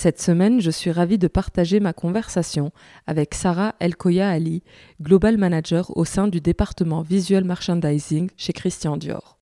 [0.00, 2.70] Cette semaine, je suis ravie de partager ma conversation
[3.08, 4.62] avec Sarah Elkoya Ali,
[5.02, 9.40] Global Manager au sein du département Visual Merchandising chez Christian Dior.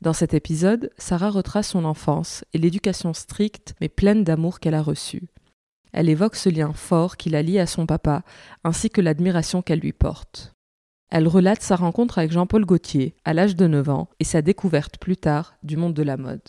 [0.00, 4.80] Dans cet épisode, Sarah retrace son enfance et l'éducation stricte mais pleine d'amour qu'elle a
[4.80, 5.28] reçue.
[5.92, 8.22] Elle évoque ce lien fort qui la lie à son papa,
[8.64, 10.54] ainsi que l'admiration qu'elle lui porte.
[11.10, 14.96] Elle relate sa rencontre avec Jean-Paul Gaultier à l'âge de 9 ans et sa découverte
[14.96, 16.40] plus tard du monde de la mode.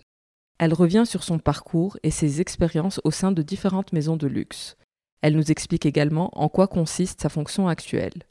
[0.60, 4.76] Elle revient sur son parcours et ses expériences au sein de différentes maisons de luxe.
[5.22, 8.24] Elle nous explique également en quoi consiste sa fonction actuelle.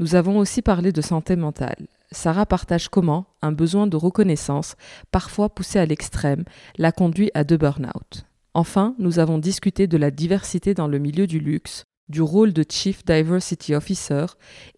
[0.00, 1.86] Nous avons aussi parlé de santé mentale.
[2.10, 4.74] Sarah partage comment un besoin de reconnaissance,
[5.12, 6.44] parfois poussé à l'extrême,
[6.76, 8.26] l'a conduit à deux burn-out.
[8.52, 12.64] Enfin, nous avons discuté de la diversité dans le milieu du luxe, du rôle de
[12.68, 14.26] Chief Diversity Officer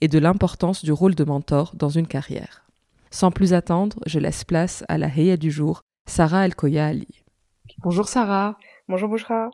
[0.00, 2.64] et de l'importance du rôle de mentor dans une carrière.
[3.10, 7.22] Sans plus attendre, je laisse place à la Heya du jour Sarah El Ali.
[7.84, 8.56] Bonjour Sarah.
[8.88, 9.50] Bonjour Bouchra.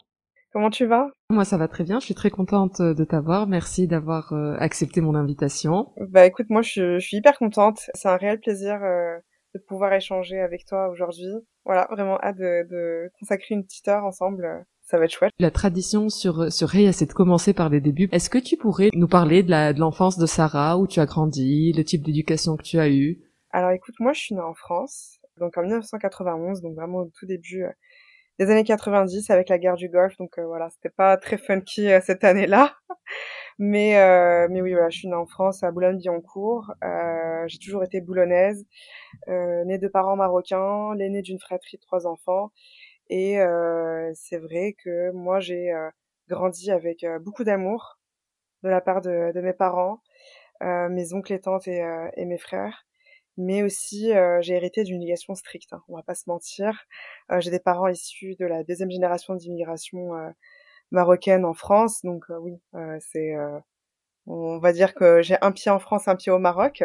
[0.53, 1.10] Comment tu vas?
[1.28, 3.48] Moi ça va très bien, je suis très contente euh, de t'avoir.
[3.48, 5.93] Merci d'avoir euh, accepté mon invitation.
[6.09, 7.81] Bah écoute, moi je, suis hyper contente.
[7.94, 9.19] C'est un réel plaisir euh,
[9.54, 11.26] de pouvoir échanger avec toi aujourd'hui.
[11.64, 14.64] Voilà, vraiment hâte de, consacrer une petite heure ensemble.
[14.82, 15.32] Ça va être chouette.
[15.41, 18.09] La tradition sur sur Rea, c'est de commencer par les débuts.
[18.12, 21.82] Est-ce que tu pourrais nous parler de l'enfance de Sarah, où tu as grandi, le
[21.82, 23.19] type d'éducation que tu as eu
[23.50, 27.26] Alors écoute, moi je suis née en France donc en 1991, donc vraiment au tout
[27.26, 27.70] début euh,
[28.38, 30.16] des années 90 avec la guerre du Golfe.
[30.18, 32.74] Donc euh, voilà, c'était pas très funky euh, cette année-là.
[33.58, 33.94] mais
[34.50, 36.72] mais oui, voilà, je suis née en France à Boulogne-Billancourt.
[37.46, 38.66] j'ai toujours été boulonnaise,
[39.28, 42.52] née de parents marocains, l'aînée d'une fratrie de trois enfants.
[43.10, 43.38] Et
[44.14, 45.72] c'est vrai que moi j'ai
[46.28, 48.00] grandi avec beaucoup d'amour
[48.64, 50.02] de la part de, de mes parents,
[50.62, 51.84] mes oncles et tantes et,
[52.16, 52.84] et mes frères
[53.36, 56.86] mais aussi euh, j'ai hérité d'une éducation stricte, hein, on va pas se mentir.
[57.32, 60.30] Euh, j'ai des parents issus de la deuxième génération d'immigration euh,
[60.90, 62.60] marocaine en France, donc oui,
[63.00, 63.34] c'est,
[64.26, 66.84] on va dire que j'ai un pied en France, un pied au Maroc.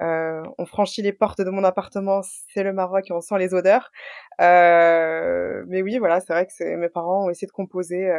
[0.00, 3.90] on franchit les portes de mon appartement, c'est le Maroc et on sent les odeurs.
[4.38, 8.10] mais oui, voilà, c'est vrai que mes parents ont essayé de composer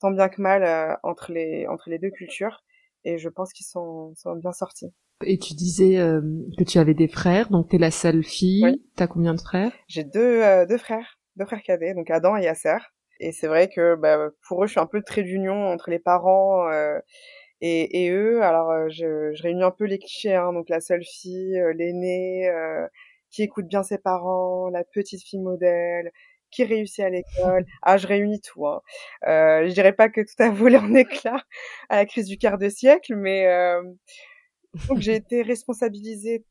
[0.00, 2.64] tant bien que mal entre les entre les deux cultures,
[3.04, 4.92] et je pense qu'ils sont, sont bien sortis.
[5.24, 6.20] Et tu disais euh,
[6.56, 8.64] que tu avais des frères, donc tu es la seule fille.
[8.64, 8.84] Oui.
[8.96, 9.72] T'as combien de frères?
[9.88, 12.78] J'ai deux, euh, deux frères, deux frères cadets, donc Adam et Yasser.
[13.20, 15.90] Et c'est vrai que bah, pour eux, je suis un peu le trait d'union entre
[15.90, 16.98] les parents euh,
[17.60, 18.42] et, et, eux.
[18.42, 22.48] Alors, je, je, réunis un peu les clichés, hein, donc la seule fille, l'aînée,
[23.30, 26.12] qui écoute bien ses parents, la petite fille modèle,
[26.50, 27.64] qui réussit à l'école.
[27.82, 28.66] Ah, je réunis tout.
[28.66, 28.80] Hein.
[29.26, 31.42] Euh, je dirais pas que tout a volé en éclats
[31.88, 33.46] à la crise du quart de siècle, mais
[34.88, 36.44] donc j'ai été responsabilisée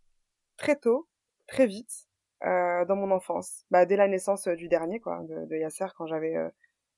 [0.58, 1.08] très tôt,
[1.48, 2.08] très vite,
[2.46, 3.66] euh, dans mon enfance.
[3.72, 6.50] Bah, dès la naissance euh, du dernier, quoi, de, Yasser, quand j'avais euh,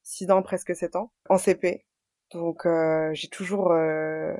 [0.03, 1.85] 6 ans, presque 7 ans, en CP.
[2.31, 4.35] Donc euh, j'ai toujours euh,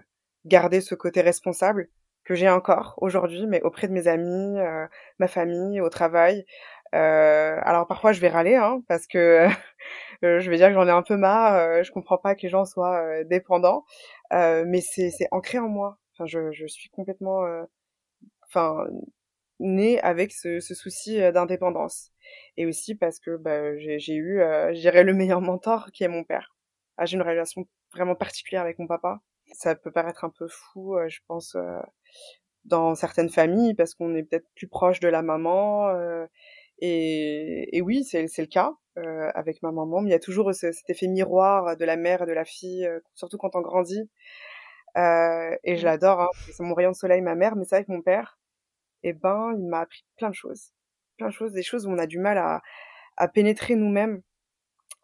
[0.45, 1.89] gardé ce côté responsable
[2.23, 4.85] que j'ai encore aujourd'hui, mais auprès de mes amis, euh,
[5.19, 6.45] ma famille, au travail.
[6.91, 9.47] alors parfois je vais râler, hein, parce que
[10.21, 12.65] je vais dire que j'en ai un peu marre, je comprends pas que les gens
[12.65, 13.85] soient dépendants,
[14.31, 17.63] mais c'est ancré en moi je, je suis complètement, euh,
[18.47, 18.87] enfin,
[19.59, 22.11] née avec ce, souci euh, d'indépendance.
[22.57, 26.07] Et aussi parce que bah, j'ai eu, euh, je dirais, le meilleur mentor qui est
[26.09, 26.55] mon père.
[26.97, 29.21] Ah, j'ai une relation vraiment particulière avec mon papa.
[29.53, 31.57] Ça peut paraître un peu fou, je pense,
[32.65, 35.91] dans certaines familles, parce qu'on est peut-être plus proche de la maman.
[36.79, 40.01] Et, oui, c'est le cas avec ma maman.
[40.01, 42.45] Mais il y a toujours ce, cet effet miroir de la mère et de la
[42.45, 44.09] fille, surtout quand on grandit.
[44.97, 45.85] Euh, et je mmh.
[45.85, 46.21] l'adore.
[46.21, 47.55] Hein, c'est mon rayon de soleil, ma mère.
[47.55, 48.37] Mais c'est avec mon père.
[49.03, 50.73] Eh ben, il m'a appris plein de choses,
[51.17, 52.61] plein de choses, des choses où on a du mal à,
[53.17, 54.21] à pénétrer nous-mêmes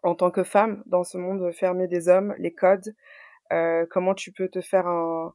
[0.03, 2.93] en tant que femme dans ce monde fermé des hommes, les codes,
[3.53, 5.33] euh, comment tu peux te faire un,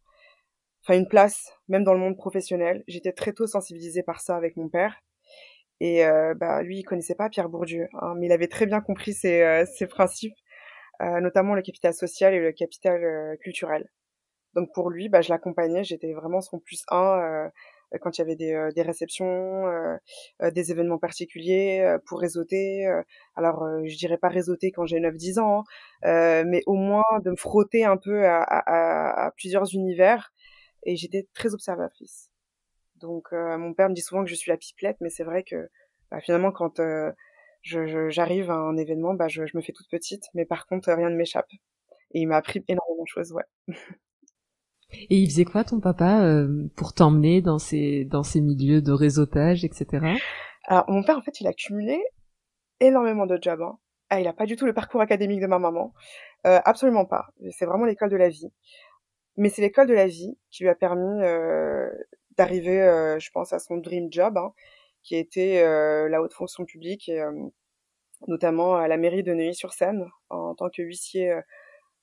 [0.85, 2.85] enfin une place, même dans le monde professionnel.
[2.87, 5.00] J'étais très tôt sensibilisée par ça avec mon père.
[5.81, 8.81] Et euh, bah, lui, il connaissait pas Pierre Bourdieu, hein, mais il avait très bien
[8.81, 10.37] compris ses, euh, ses principes,
[11.02, 13.88] euh, notamment le capital social et le capital euh, culturel.
[14.55, 17.50] Donc pour lui, bah, je l'accompagnais, j'étais vraiment son plus un
[18.00, 19.64] quand il y avait des, des réceptions,
[20.41, 22.87] des événements particuliers pour réseauter.
[23.35, 25.64] alors je dirais pas réseauter quand j'ai 9-10 ans,
[26.05, 30.32] hein, mais au moins de me frotter un peu à, à, à plusieurs univers.
[30.85, 32.31] Et j'étais très observatrice.
[33.00, 35.43] Donc euh, mon père me dit souvent que je suis la pipelette, mais c'est vrai
[35.43, 35.70] que
[36.11, 37.12] bah, finalement quand euh,
[37.62, 41.11] j'arrive à un événement, bah, je, je, me fais toute petite, mais par contre rien
[41.11, 41.50] ne m'échappe.
[42.12, 43.44] Et il m'a appris énormément de choses, ouais.
[44.92, 48.92] Et il faisait quoi ton papa euh, pour t'emmener dans ces dans ces milieux de
[48.92, 50.16] réseautage, etc.
[50.66, 52.00] Alors mon père en fait il a cumulé
[52.81, 53.62] énormément de jobs.
[53.62, 53.78] Hein.
[54.08, 55.94] Ah, il a pas du tout le parcours académique de ma maman,
[56.46, 57.28] euh, absolument pas.
[57.50, 58.50] C'est vraiment l'école de la vie.
[59.37, 61.88] Mais c'est l'école de la vie qui lui a permis euh,
[62.37, 64.52] d'arriver, euh, je pense, à son dream job, hein,
[65.02, 67.31] qui était euh, la haute fonction publique, euh,
[68.28, 71.34] notamment à la mairie de Neuilly-sur-Seine, en tant que huissier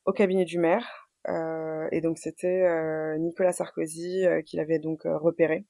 [0.05, 1.06] au cabinet du maire.
[1.27, 5.65] Et donc c'était Nicolas Sarkozy qui l'avait donc repéré.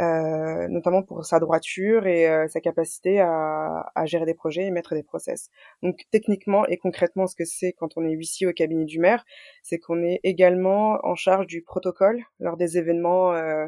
[0.00, 4.94] Euh, notamment pour sa droiture et euh, sa capacité à, gérer des projets et mettre
[4.94, 5.50] des process.
[5.82, 9.24] Donc techniquement et concrètement, ce que c'est quand on est huissier au cabinet du maire,
[9.64, 13.66] c'est qu'on est également en charge du protocole lors des événements euh,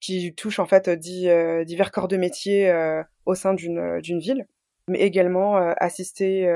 [0.00, 2.70] qui touchent en fait divers corps de métier
[3.24, 4.46] au sein d'une ville
[4.86, 6.46] mais également assister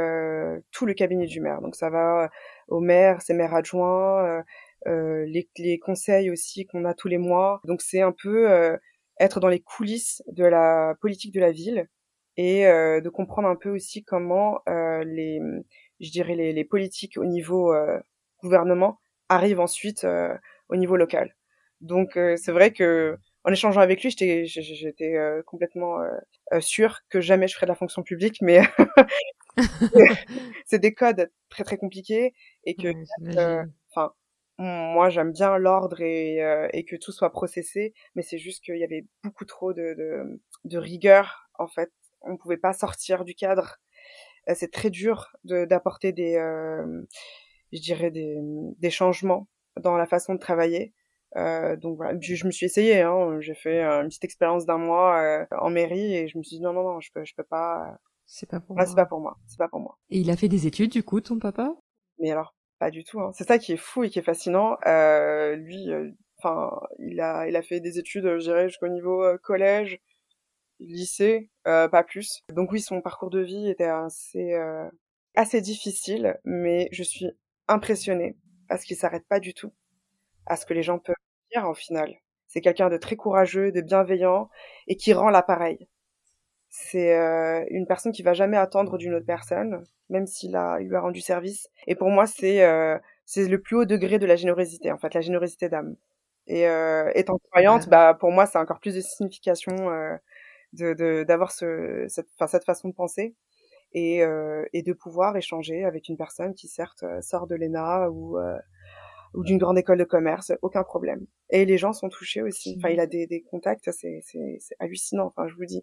[0.70, 1.60] tout le cabinet du maire.
[1.60, 2.30] Donc ça va
[2.68, 4.42] au maire, ses maires adjoints,
[4.88, 7.60] euh, les, les, conseils aussi qu'on a tous les mois.
[7.64, 8.76] Donc c'est un peu euh,
[9.20, 11.88] être dans les coulisses de la politique de la ville
[12.36, 15.40] et euh, de comprendre un peu aussi comment les,
[16.00, 17.74] je dirais les, les politiques au niveau
[18.42, 18.98] gouvernement
[19.28, 20.06] arrivent ensuite
[20.68, 21.36] au niveau local.
[21.80, 25.16] Donc c'est vrai que en échangeant avec lui, j'étais j'étais
[25.46, 25.98] complètement
[26.52, 28.60] euh, sûre que jamais je ferais de la fonction publique, mais
[30.66, 32.32] c'est des codes très très compliqués
[32.64, 32.88] et que
[33.90, 34.14] enfin
[34.58, 38.76] moi j'aime bien l'ordre et, euh, et, que tout soit processé, mais c'est juste qu'il
[38.76, 41.90] y avait beaucoup trop de, de, de, rigueur en fait.
[42.20, 43.80] On pouvait pas sortir du cadre.
[44.48, 47.02] Euh, c'est très dur d'apporter des, euh,
[47.72, 48.36] je dirais des,
[48.78, 49.48] des, changements
[49.80, 50.94] dans la façon de travailler.
[51.36, 53.00] Euh, donc voilà, je, me suis essayée.
[53.02, 56.62] Hein, J'ai fait une petite expérience d'un mois en mairie et je me suis dit
[56.62, 57.98] non non non, je peux je peux pas.
[58.34, 58.86] C'est pas pour moi.
[58.86, 59.38] C'est pas pour moi.
[59.46, 59.98] C'est pas pour moi.
[60.08, 61.76] Et il a fait des études du coup, ton papa?
[62.18, 63.20] Mais alors pas du tout.
[63.20, 63.30] Hein.
[63.34, 64.78] C'est ça qui est fou et qui est fascinant.
[64.86, 69.22] Euh, lui, euh, enfin, il a, il a fait des études, je dirais, jusqu'au niveau
[69.22, 70.00] euh, collège,
[70.80, 72.42] lycée, pas plus.
[72.54, 74.54] Donc oui, son parcours de vie était assez,
[75.34, 77.30] assez difficile, mais je suis
[77.68, 79.74] impressionnée parce qu'il s'arrête pas du tout
[80.46, 81.14] à ce que les gens peuvent
[81.52, 82.16] dire en final.
[82.46, 84.48] C'est quelqu'un de très courageux, de bienveillant
[84.86, 85.86] et qui rend l'appareil.
[86.74, 87.12] C'est
[87.70, 91.00] une personne qui va jamais attendre d'une autre personne même s'il a, il lui a
[91.00, 91.68] rendu service.
[91.88, 95.14] Et pour moi, c'est euh, c'est le plus haut degré de la générosité, en fait,
[95.14, 95.96] la générosité d'âme.
[96.46, 100.16] Et euh, étant croyante, bah pour moi, c'est encore plus de signification euh,
[100.74, 103.34] de d'avoir ce cette, enfin, cette façon de penser
[103.94, 108.10] et euh, et de pouvoir échanger avec une personne qui certes euh, sort de l'ENA
[108.10, 108.58] ou euh,
[109.34, 111.26] ou d'une grande école de commerce, aucun problème.
[111.50, 112.74] Et les gens sont touchés aussi.
[112.78, 115.26] Enfin, il a des, des contacts, c'est c'est hallucinant.
[115.26, 115.82] Enfin, je vous dis.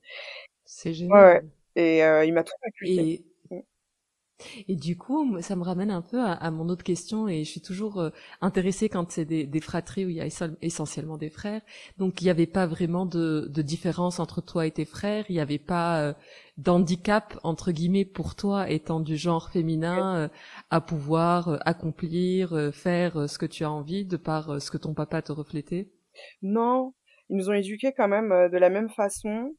[0.65, 1.13] C'est génial.
[1.13, 1.41] Ouais,
[1.75, 3.24] Et euh, il m'a tout inculqué.
[4.67, 7.62] Et du coup, ça me ramène un peu à, mon autre question, et je suis
[7.62, 8.10] toujours euh,
[8.41, 10.27] intéressée quand c'est des, des, fratries où il y a
[10.62, 11.62] essentiellement des frères.
[11.98, 15.25] Donc, il n'y avait pas vraiment de, différence entre toi et tes frères.
[15.29, 16.13] Il n'y avait pas euh,
[16.58, 20.27] d'handicap entre guillemets pour toi, étant du genre féminin, euh,
[20.69, 25.22] à pouvoir accomplir, faire ce que tu as envie de par ce que ton papa
[25.22, 25.89] te reflétait?
[26.41, 26.93] Non,
[27.29, 29.53] ils nous ont éduqués quand même de la même façon.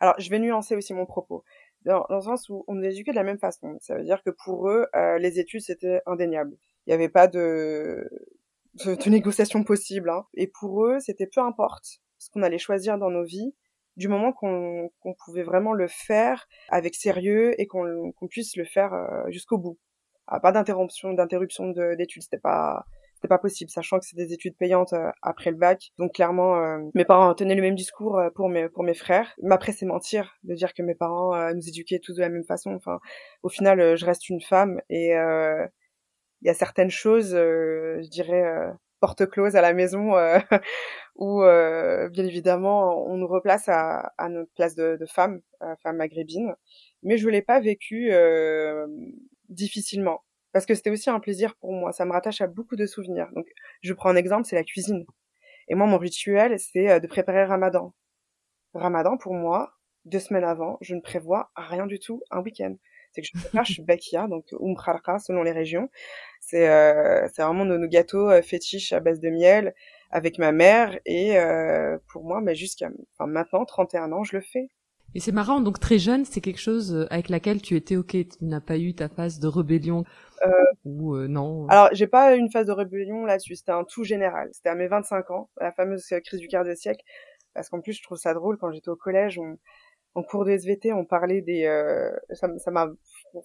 [0.00, 1.42] Alors, je vais nuancer aussi mon propos
[1.86, 3.76] dans, le sens où on nous éduquait de la même façon.
[3.80, 6.56] Ça veut dire que pour eux, euh, les études, c'était indéniable.
[6.86, 8.08] Il n'y avait pas de,
[8.84, 10.10] de, négociation possible.
[10.10, 10.26] Hein.
[10.34, 13.54] Et pour eux, c'était peu importe ce qu'on allait choisir dans nos vies,
[13.96, 14.90] du moment qu'on
[15.24, 19.78] pouvait vraiment le faire avec sérieux et qu'on puisse le faire euh, jusqu'au bout.
[20.42, 22.84] Pas d'interruption d'interruption d'études, c'était pas
[23.26, 25.92] c'était pas possible, sachant que c'est des études payantes après le bac.
[25.98, 29.34] Donc clairement, mes parents tenaient le même discours pour mes pour mes frères.
[29.42, 32.44] Mais après, c'est mentir de dire que mes parents nous éduquaient tous de la même
[32.44, 32.74] façon.
[32.74, 33.00] Enfin,
[33.42, 38.44] au final, je reste une femme et il y a certaines choses, je dirais,
[39.00, 40.12] porte close à la maison
[41.16, 45.40] où bien évidemment on nous replace à, à notre place de, de femme,
[45.82, 46.54] femme maghrébine.
[47.02, 48.12] Mais je l'ai pas vécu
[49.48, 50.22] difficilement
[50.56, 51.92] parce que c'était aussi un plaisir pour moi.
[51.92, 53.28] Ça me rattache à beaucoup de souvenirs.
[53.34, 53.46] Donc
[53.82, 55.04] je prends un exemple, c'est la cuisine.
[55.68, 57.94] Et moi mon rituel c'est de préparer Ramadan.
[58.74, 59.72] Ramadan pour moi,
[60.04, 62.76] deux semaines avant, je ne prévois rien du tout un week-end
[63.16, 64.76] c'est que je prépare, je suis bakia, donc um
[65.18, 65.88] selon les régions.
[66.40, 69.74] C'est euh, vraiment nos, gâteaux euh, fétiches à base de miel
[70.10, 74.42] avec ma mère et euh, pour moi, mais jusqu'à enfin, maintenant, 31 ans, je le
[74.42, 74.68] fais.
[75.16, 78.10] Et c'est marrant, donc très jeune, c'est quelque chose euh, avec laquelle tu étais ok,
[78.10, 80.04] tu n'as pas eu ta phase de rébellion
[80.44, 80.50] euh,
[80.84, 84.04] ou euh, non Alors j'ai pas eu une phase de rébellion là-dessus, c'était un tout
[84.04, 84.50] général.
[84.52, 87.02] C'était à mes 25 ans, la fameuse crise du quart de siècle,
[87.54, 89.56] parce qu'en plus je trouve ça drôle quand j'étais au collège, on,
[90.16, 92.86] en cours de SVT, on parlait des, euh, ça m'a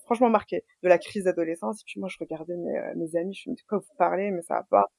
[0.05, 1.81] franchement marqué, de la crise d'adolescence.
[1.81, 4.31] Et puis moi, je regardais mes, euh, mes amis, je me dis, quoi vous parlez,
[4.31, 4.91] mais ça va pas.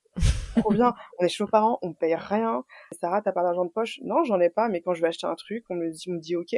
[0.56, 0.94] Trop bien.
[1.18, 2.64] On est chez parents, on paye rien.
[3.00, 3.98] Sarah, t'as pas d'argent de poche?
[4.02, 6.12] Non, j'en ai pas, mais quand je vais acheter un truc, on me dit, on
[6.12, 6.54] me dit ok.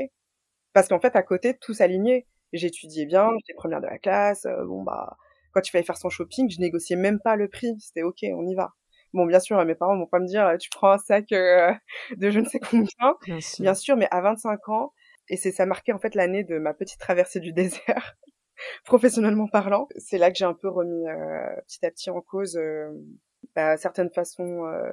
[0.72, 2.26] Parce qu'en fait, à côté, tout s'alignait.
[2.52, 4.46] J'étudiais bien, j'étais première de la classe.
[4.46, 5.16] Euh, bon, bah,
[5.52, 7.74] quand il fallait faire son shopping, je négociais même pas le prix.
[7.80, 8.74] C'était ok, on y va.
[9.12, 11.26] Bon, bien sûr, mes parents vont pas me dire, tu prends un sac
[12.16, 13.16] de je ne sais combien.
[13.24, 13.62] Bien sûr.
[13.62, 14.92] bien sûr, mais à 25 ans,
[15.28, 18.16] et c'est ça marquait en fait l'année de ma petite traversée du désert,
[18.84, 19.88] professionnellement parlant.
[19.96, 22.90] C'est là que j'ai un peu remis euh, petit à petit en cause euh,
[23.54, 24.92] bah, certaines façons euh,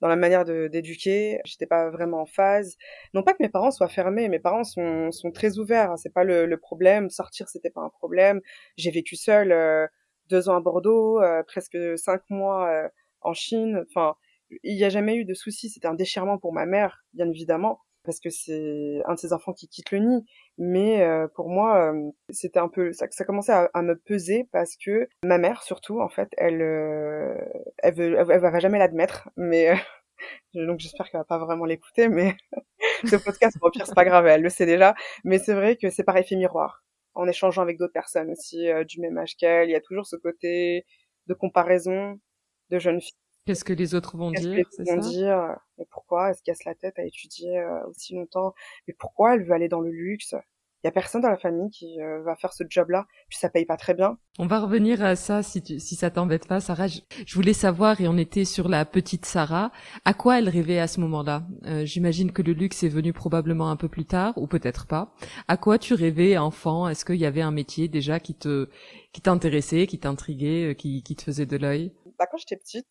[0.00, 1.40] dans la manière d'éduquer.
[1.44, 2.76] J'étais pas vraiment en phase.
[3.14, 5.92] Non pas que mes parents soient fermés, mes parents sont, sont très ouverts.
[5.92, 7.10] Hein, c'est pas le, le, problème.
[7.10, 8.40] Sortir, c'était pas un problème.
[8.76, 9.86] J'ai vécu seule euh,
[10.28, 13.84] deux ans à Bordeaux, euh, presque cinq mois en Chine.
[13.88, 14.16] Enfin,
[14.62, 15.70] il n'y a jamais eu de soucis.
[15.70, 19.52] C'était un déchirement pour ma mère, bien évidemment parce que c'est un de ses enfants
[19.52, 20.24] qui quitte le nid.
[20.58, 24.48] Mais euh, pour moi, euh, c'était un peu ça, ça commençait à, à, me peser
[24.52, 27.34] parce que ma mère, surtout, en fait, elle, euh,
[27.78, 29.28] elle, veut, elle, va jamais l'admettre.
[29.36, 29.74] Mais
[30.54, 32.08] donc j'espère qu'elle va pas vraiment l'écouter.
[32.08, 32.36] Mais
[33.04, 34.94] ce podcast, au pire, c'est pas grave, elle le sait déjà.
[35.24, 36.84] Mais c'est vrai que c'est par effet miroir.
[37.14, 40.16] En échangeant avec d'autres personnes aussi du même âge qu'elle, il y a toujours ce
[40.16, 40.86] côté
[41.26, 42.18] de comparaison
[42.70, 46.28] de jeunes filles Qu'est-ce que les autres vont dire Qu'est-ce vont dire Mais pourquoi?
[46.28, 48.54] Elle se casse la tête à étudier euh, aussi longtemps?
[48.86, 50.34] Mais pourquoi elle veut aller dans le luxe?
[50.82, 53.48] Il y a personne dans la famille qui euh, va faire ce job-là, puis ça
[53.48, 54.18] paye pas très bien.
[54.40, 56.88] On va revenir à ça si, tu, si ça t'embête pas, Sarah.
[56.88, 59.70] Je, voulais savoir, et on était sur la petite Sarah,
[60.04, 61.46] à quoi elle rêvait à ce moment-là?
[61.66, 65.14] Euh, J'imagine que le luxe est venu probablement un peu plus tard, ou peut-être pas.
[65.46, 66.88] À quoi tu rêvais enfant?
[66.88, 68.68] Est-ce qu'il y avait un métier déjà qui te
[69.12, 71.92] qui t'intéressait, qui t'intriguait, qui, qui te faisait de l'œil?
[72.18, 72.88] Bah, Quand j'étais petite,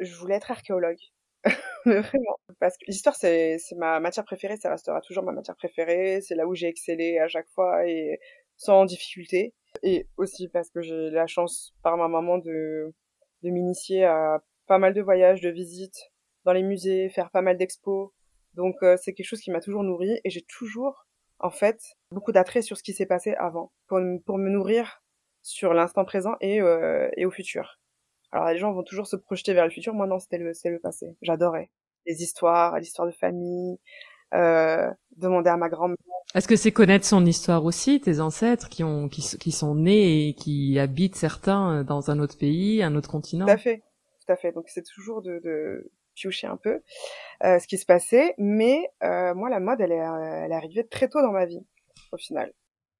[0.00, 0.98] je voulais être archéologue.
[1.86, 2.36] Vraiment.
[2.58, 6.20] Parce que l'histoire, c'est, ma matière préférée, ça restera toujours ma matière préférée.
[6.20, 8.18] C'est là où j'ai excellé à chaque fois et
[8.56, 9.54] sans difficulté.
[9.82, 12.92] Et aussi parce que j'ai la chance par ma maman de,
[13.42, 16.10] de m'initier à pas mal de voyages, de visites
[16.44, 18.10] dans les musées, faire pas mal d'expos.
[18.54, 21.06] Donc euh, c'est quelque chose qui m'a toujours nourri et j'ai toujours,
[21.38, 21.80] en fait,
[22.10, 25.02] beaucoup d'attrait sur ce qui s'est passé avant pour, pour me nourrir
[25.42, 27.79] sur l'instant présent et, euh, et au futur.
[28.32, 29.94] Alors les gens vont toujours se projeter vers le futur.
[29.94, 31.16] Moi non, c'était le, le passé.
[31.22, 31.70] J'adorais
[32.06, 33.78] les histoires, l'histoire de famille,
[34.34, 35.96] euh, demander à ma grand-mère.
[36.34, 40.28] Est-ce que c'est connaître son histoire aussi, tes ancêtres qui ont qui, qui sont nés
[40.28, 43.46] et qui habitent certains euh, dans un autre pays, un autre continent?
[43.46, 43.82] Tout à fait,
[44.24, 44.52] tout à fait.
[44.52, 46.82] Donc c'est toujours de, de piocher un peu
[47.44, 48.34] euh, ce qui se passait.
[48.38, 51.66] Mais euh, moi, la mode, elle est, elle est arrivée très tôt dans ma vie,
[52.12, 52.52] au final,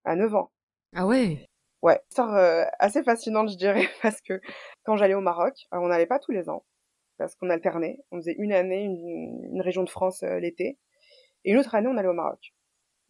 [0.05, 0.51] à 9 ans.
[0.95, 1.50] Ah ouais?
[1.83, 4.41] Ouais, histoire euh, assez fascinante, je dirais, parce que
[4.85, 6.65] quand j'allais au Maroc, on n'allait pas tous les ans,
[7.19, 7.99] parce qu'on alternait.
[8.11, 10.79] On faisait une année une, une région de France euh, l'été,
[11.45, 12.55] et une autre année, on allait au Maroc.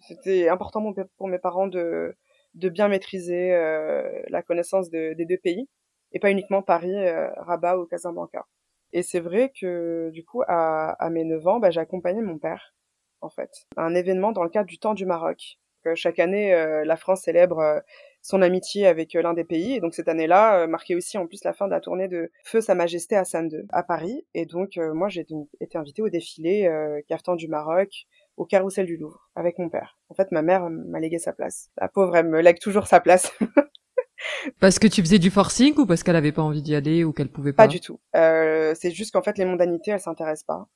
[0.00, 0.82] C'était important
[1.18, 2.16] pour mes parents de,
[2.54, 5.68] de bien maîtriser euh, la connaissance de, des deux pays,
[6.12, 6.94] et pas uniquement Paris,
[7.38, 8.46] Rabat ou Casablanca.
[8.92, 12.38] Et c'est vrai que, du coup, à, à mes 9 ans, bah, j'ai accompagné mon
[12.38, 12.74] père,
[13.20, 15.59] en fait, à un événement dans le cadre du temps du Maroc.
[15.94, 16.52] Chaque année,
[16.84, 17.82] la France célèbre
[18.22, 19.74] son amitié avec euh, l'un des pays.
[19.74, 22.30] Et donc cette année-là euh, marquait aussi en plus la fin de la tournée de
[22.44, 24.26] Feu Sa Majesté Hassan II à Paris.
[24.34, 25.26] Et donc euh, moi j'ai
[25.60, 27.00] été invitée au défilé euh,
[27.36, 28.06] du Maroc,
[28.36, 29.98] au carrousel du Louvre, avec mon père.
[30.08, 31.70] En fait ma mère m'a légué sa place.
[31.78, 33.32] La pauvre elle me lègue toujours sa place.
[34.60, 37.12] parce que tu faisais du forcing ou parce qu'elle avait pas envie d'y aller ou
[37.12, 37.68] qu'elle pouvait pas Pas?
[37.68, 38.00] du tout.
[38.16, 40.66] Euh, c'est juste qu'en fait les mondanités elle s'intéresse pas.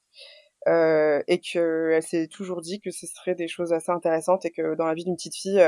[0.66, 4.74] Euh, et qu'elle s'est toujours dit que ce serait des choses assez intéressantes et que
[4.76, 5.62] dans la vie d'une petite fille,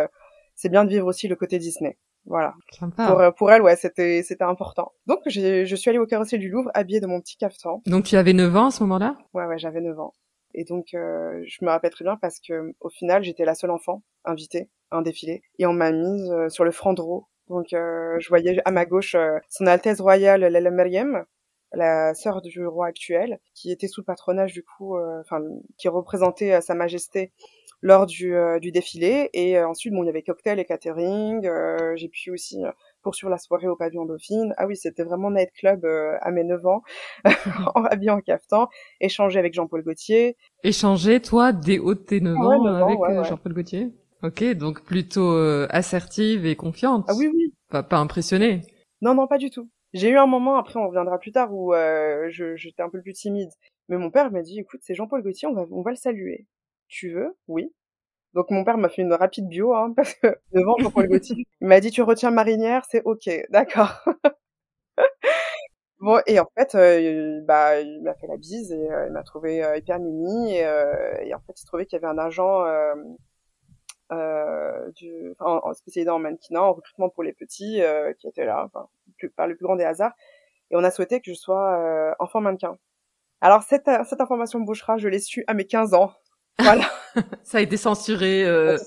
[0.55, 1.99] c'est bien de vivre aussi le côté Disney.
[2.27, 2.55] Voilà.
[2.97, 4.93] Pour, euh, pour elle, ouais, c'était c'était important.
[5.07, 7.83] Donc je suis allée au carrossier du Louvre habillée de mon petit caftan.
[7.87, 9.17] Donc tu avais 9 ans à ce moment-là?
[9.33, 10.13] Ouais, ouais, j'avais 9 ans.
[10.53, 13.71] Et donc euh, je me rappelle très bien parce que au final, j'étais la seule
[13.71, 17.03] enfant invitée à un défilé et on m'a mise euh, sur le franc de
[17.49, 19.15] Donc je voyais à ma gauche
[19.49, 21.25] son Altesse royale Lala Meriem,
[21.73, 25.43] la sœur du roi actuel, qui était sous le patronage du coup, enfin
[25.79, 27.33] qui représentait Sa Majesté
[27.83, 29.31] lors du, euh, du défilé.
[29.33, 31.47] Et euh, ensuite, bon, il y avait cocktail et catering.
[31.47, 32.63] Euh, j'ai pu aussi
[33.03, 34.55] poursuivre la soirée au pavillon Dauphine.
[34.57, 36.83] Ah oui, c'était vraiment nightclub club à mes 9 ans,
[37.75, 38.69] en habillé en caftan,
[39.01, 40.37] échanger avec Jean-Paul Gaultier.
[40.65, 43.93] Échanger, toi, dès haut de tes 9 ans avec Jean-Paul Gaultier?
[44.23, 45.37] Ok, donc plutôt
[45.71, 47.07] assertive et confiante.
[47.09, 47.55] Ah oui, oui.
[47.71, 48.63] Pas, pas impressionnée?
[49.03, 49.69] Non, non, pas du tout.
[49.97, 53.15] J'ai eu un moment, après on reviendra plus tard, où euh, j'étais un peu plus
[53.15, 53.49] timide.
[53.89, 56.47] Mais mon père m'a dit, écoute, c'est Jean-Paul Gaultier, on va, on va le saluer.
[56.89, 57.35] Tu veux?
[57.49, 57.73] Oui.
[58.35, 61.67] Donc mon père m'a fait une rapide bio, hein, parce que devant Jean-Paul Gaultier, il
[61.67, 64.05] m'a dit tu retiens marinière, c'est ok, d'accord.
[66.01, 69.23] bon et en fait, euh, bah il m'a fait la bise et euh, il m'a
[69.23, 72.19] trouvé euh, hyper mimi et, et, en fait il se trouvait qu'il y avait un
[72.19, 72.65] agent
[74.11, 77.81] du, enfin, spécialisé en mannequinat, en recrutement pour les petits,
[78.19, 78.89] qui était là, enfin,
[79.37, 80.13] par le plus grand des hasards.
[80.71, 82.79] Et on a souhaité que je sois enfant mannequin.
[83.41, 86.13] Alors cette, cette information bouchera, je l'ai su à mes 15 ans.
[86.59, 86.87] Voilà.
[87.43, 88.79] ça a été censuré, euh,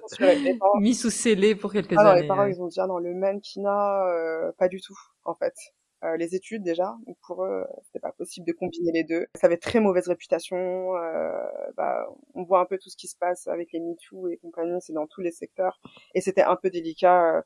[0.79, 2.23] mis sous scellé pour quelques ah, années.
[2.23, 5.53] les parents, ils ont dit, ah non, le mannequinat, euh, pas du tout, en fait.
[6.03, 9.27] Euh, les études, déjà, donc pour eux, c'était pas possible de combiner les deux.
[9.35, 10.95] Ça avait très mauvaise réputation.
[10.95, 11.43] Euh,
[11.75, 14.79] bah, on voit un peu tout ce qui se passe avec les MeToo et compagnie,
[14.81, 15.79] c'est dans tous les secteurs.
[16.15, 17.41] Et c'était un peu délicat euh,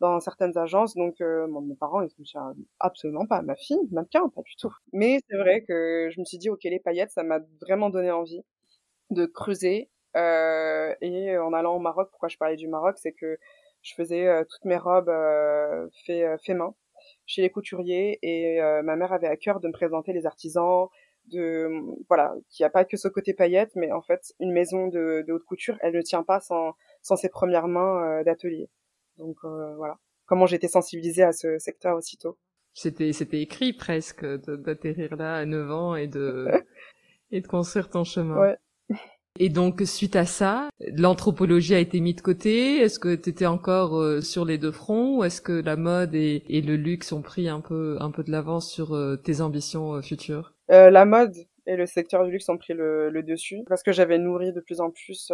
[0.00, 0.94] dans certaines agences.
[0.94, 3.42] Donc, euh, mes parents, ils me dit ah, absolument pas.
[3.42, 4.74] Ma fille, mannequin, pas du tout.
[4.92, 8.10] Mais c'est vrai que je me suis dit, ok, les paillettes, ça m'a vraiment donné
[8.10, 8.42] envie
[9.10, 9.90] de creuser.
[10.16, 13.38] Euh, et en allant au Maroc, pourquoi je parlais du Maroc, c'est que
[13.82, 16.74] je faisais euh, toutes mes robes euh, fait, fait main
[17.26, 20.88] chez les couturiers et ma mère avait à cœur de me présenter les artisans,
[21.32, 21.70] de
[22.08, 25.24] voilà, qu'il n'y a pas que ce côté paillette, mais en fait une maison de,
[25.26, 28.68] de haute couture, elle ne tient pas sans, sans ses premières mains d'atelier.
[29.16, 32.38] Donc voilà, comment j'étais sensibilisée à ce secteur aussitôt.
[32.74, 36.48] C'était c'était écrit presque d'atterrir là à 9 ans et de
[37.30, 38.38] et de construire ton chemin.
[38.38, 38.56] Ouais.
[39.40, 42.76] Et donc, suite à ça, l'anthropologie a été mise de côté.
[42.76, 46.14] Est-ce que tu étais encore euh, sur les deux fronts ou est-ce que la mode
[46.14, 49.94] et, le luxe ont pris un peu, un peu de l'avance sur euh, tes ambitions
[49.94, 50.54] euh, futures?
[50.68, 51.34] La mode
[51.66, 54.60] et le secteur du luxe ont pris le, le dessus parce que j'avais nourri de
[54.60, 55.30] plus en plus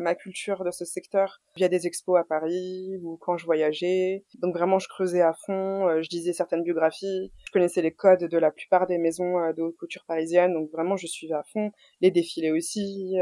[0.00, 4.24] ma culture de ce secteur via des expos à Paris ou quand je voyageais.
[4.40, 8.38] Donc vraiment, je creusais à fond, je disais certaines biographies, je connaissais les codes de
[8.38, 12.10] la plupart des maisons de haute couture parisienne, donc vraiment je suivais à fond les
[12.10, 13.16] défilés aussi.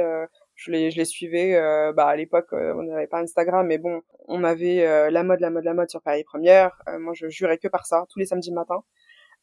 [0.54, 1.54] je les, je les suivais.
[1.96, 5.64] bah à l'époque, on n'avait pas Instagram, mais bon, on avait la mode, la mode,
[5.64, 6.82] la mode sur Paris Première.
[6.98, 8.84] moi, je jurais que par ça tous les samedis matins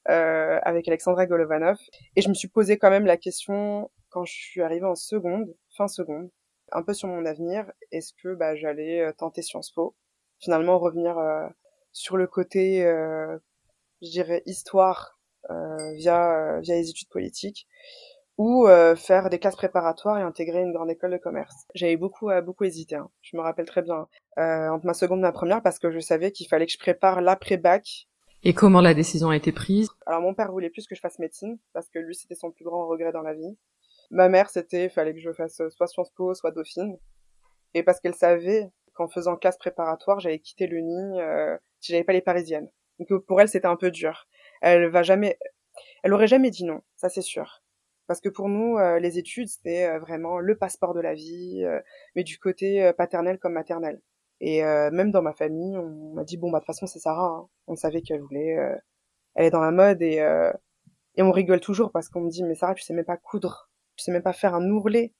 [0.09, 1.77] euh, avec Alexandra Golovanov.
[2.15, 5.53] Et je me suis posé quand même la question quand je suis arrivée en seconde,
[5.75, 6.29] fin seconde,
[6.71, 7.71] un peu sur mon avenir.
[7.91, 9.95] Est-ce que bah, j'allais euh, tenter Sciences Po,
[10.39, 11.47] finalement revenir euh,
[11.91, 13.37] sur le côté, euh,
[14.01, 17.67] je dirais, histoire euh, via via les études politiques
[18.37, 18.67] ou
[18.97, 21.65] faire des classes préparatoires et intégrer une grande école de commerce.
[21.73, 22.95] J'avais beaucoup beaucoup hésité.
[22.95, 23.09] Hein.
[23.23, 26.31] Je me rappelle très bien entre ma seconde et ma première parce que je savais
[26.31, 28.07] qu'il fallait que je prépare l'après bac
[28.43, 29.89] et comment la décision a été prise?
[30.05, 32.65] Alors mon père voulait plus que je fasse médecine parce que lui c'était son plus
[32.65, 33.57] grand regret dans la vie.
[34.11, 36.97] Ma mère c'était fallait que je fasse soit Sciences Po soit Dauphine
[37.73, 42.03] et parce qu'elle savait qu'en faisant classe préparatoire j'allais quitter le nid euh, si j'avais
[42.03, 42.69] pas les parisiennes.
[42.99, 44.27] Donc pour elle c'était un peu dur.
[44.61, 45.37] Elle va jamais,
[46.03, 47.61] elle aurait jamais dit non, ça c'est sûr.
[48.07, 51.61] Parce que pour nous, euh, les études, c'était euh, vraiment le passeport de la vie,
[51.63, 51.79] euh,
[52.15, 54.01] mais du côté paternel comme maternel.
[54.39, 56.99] Et euh, même dans ma famille, on m'a dit bon bah de toute façon c'est
[56.99, 57.27] Sarah.
[57.27, 57.47] Hein.
[57.67, 58.75] On savait qu'elle voulait, euh,
[59.35, 60.51] elle est dans la mode et euh,
[61.15, 63.69] et on rigole toujours parce qu'on me dit mais Sarah tu sais même pas coudre,
[63.95, 65.13] tu sais même pas faire un ourlet.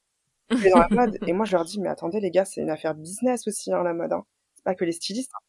[0.52, 2.62] Tu es dans la mode et moi je leur dis mais attendez les gars c'est
[2.62, 4.14] une affaire business aussi hein, la mode.
[4.14, 4.26] Hein.
[4.56, 5.32] C'est pas que les stylistes.
[5.36, 5.47] Hein.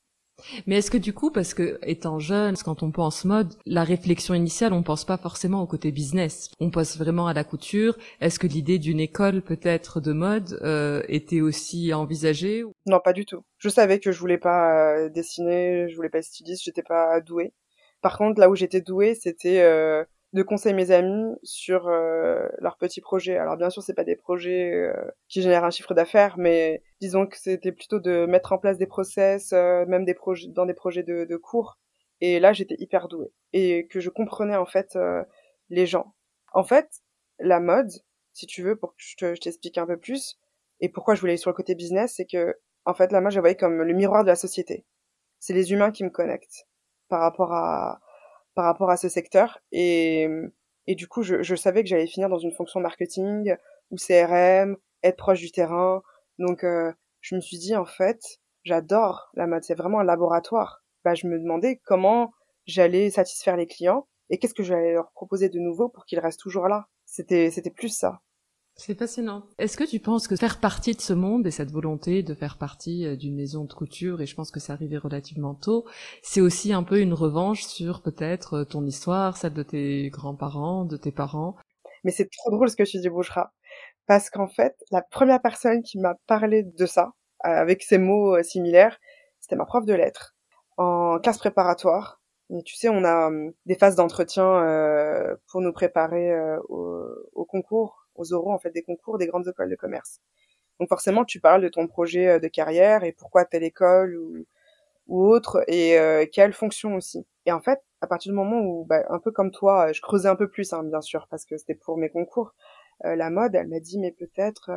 [0.67, 4.35] Mais est-ce que du coup, parce que étant jeune, quand on pense mode, la réflexion
[4.35, 6.51] initiale, on pense pas forcément au côté business.
[6.61, 7.97] On pense vraiment à la couture.
[8.21, 13.25] Est-ce que l'idée d'une école peut-être de mode euh, était aussi envisagée Non, pas du
[13.27, 13.45] tout.
[13.59, 17.21] Je savais que je voulais pas euh, dessiner, je voulais pas être styliste, j'étais pas
[17.21, 17.53] douée.
[18.01, 22.77] Par contre, là où j'étais douée, c'était euh, de conseiller mes amis sur euh, leurs
[22.77, 23.39] petits projets.
[23.39, 24.93] Alors bien sûr, c'est pas des projets euh,
[25.29, 28.87] qui génèrent un chiffre d'affaires, mais disons que c'était plutôt de mettre en place des
[28.87, 31.79] process, euh, même des projets dans des projets de, de cours.
[32.21, 35.23] Et là, j'étais hyper douée et que je comprenais en fait euh,
[35.71, 36.15] les gens.
[36.53, 36.89] En fait,
[37.39, 37.91] la mode,
[38.33, 40.39] si tu veux, pour que je t'explique un peu plus,
[40.81, 43.33] et pourquoi je voulais aller sur le côté business, c'est que en fait, la mode,
[43.33, 44.85] je voyais comme le miroir de la société.
[45.39, 46.67] C'est les humains qui me connectent
[47.09, 48.01] par rapport à
[48.59, 50.27] par rapport à ce secteur et
[50.89, 53.55] et du coup je, je savais que j'allais finir dans une fonction marketing
[53.93, 56.03] ou CRM, être proche du terrain.
[56.41, 58.21] Donc euh, je me suis dit en fait,
[58.65, 60.83] j'adore la mode, c'est vraiment un laboratoire.
[61.05, 62.33] Bah je me demandais comment
[62.67, 66.41] j'allais satisfaire les clients et qu'est-ce que j'allais leur proposer de nouveau pour qu'ils restent
[66.41, 66.89] toujours là.
[67.07, 68.23] C'était c'était plus ça.
[68.81, 69.43] C'est fascinant.
[69.59, 72.59] Est-ce que tu penses que faire partie de ce monde et cette volonté de faire
[72.59, 75.85] partie euh, d'une maison de couture, et je pense que c'est arrivé relativement tôt,
[76.23, 80.85] c'est aussi un peu une revanche sur peut-être euh, ton histoire, celle de tes grands-parents,
[80.85, 81.57] de tes parents?
[82.05, 83.53] Mais c'est trop drôle ce que tu dis, Bouchra.
[84.07, 87.11] Parce qu'en fait, la première personne qui m'a parlé de ça,
[87.47, 88.97] euh, avec ces mots similaires,
[89.41, 90.37] c'était ma prof de lettres.
[90.77, 92.23] En classe préparatoire,
[92.65, 94.63] tu sais, on a hum, des phases d'entretien
[95.51, 96.33] pour nous préparer
[96.69, 100.21] au, au concours aux oraux en fait des concours des grandes écoles de commerce.
[100.79, 104.45] Donc forcément, tu parles de ton projet euh, de carrière et pourquoi telle école ou,
[105.09, 107.27] ou autre et euh, quelle fonction aussi.
[107.47, 110.29] Et en fait, à partir du moment où, bah, un peu comme toi, je creusais
[110.29, 112.55] un peu plus, hein, bien sûr, parce que c'était pour mes concours,
[113.05, 114.71] euh, la mode, elle m'a dit, mais peut-être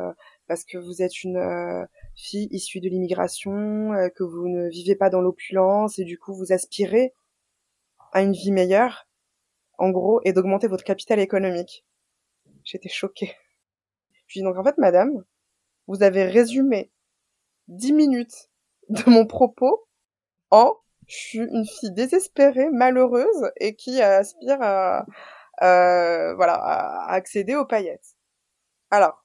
[0.48, 5.20] parce que vous êtes une fille issue de l'immigration, que vous ne vivez pas dans
[5.20, 7.14] l'opulence et du coup vous aspirez
[8.12, 9.06] à une vie meilleure,
[9.78, 11.84] en gros, et d'augmenter votre capital économique.
[12.64, 13.34] J'étais choquée.
[14.26, 15.24] Je dis donc en fait, madame,
[15.86, 16.90] vous avez résumé
[17.68, 18.50] dix minutes
[18.88, 19.86] de mon propos
[20.50, 20.76] en
[21.08, 25.04] je suis une fille désespérée, malheureuse et qui aspire à,
[25.60, 28.16] voilà à accéder aux paillettes.
[28.90, 29.24] Alors,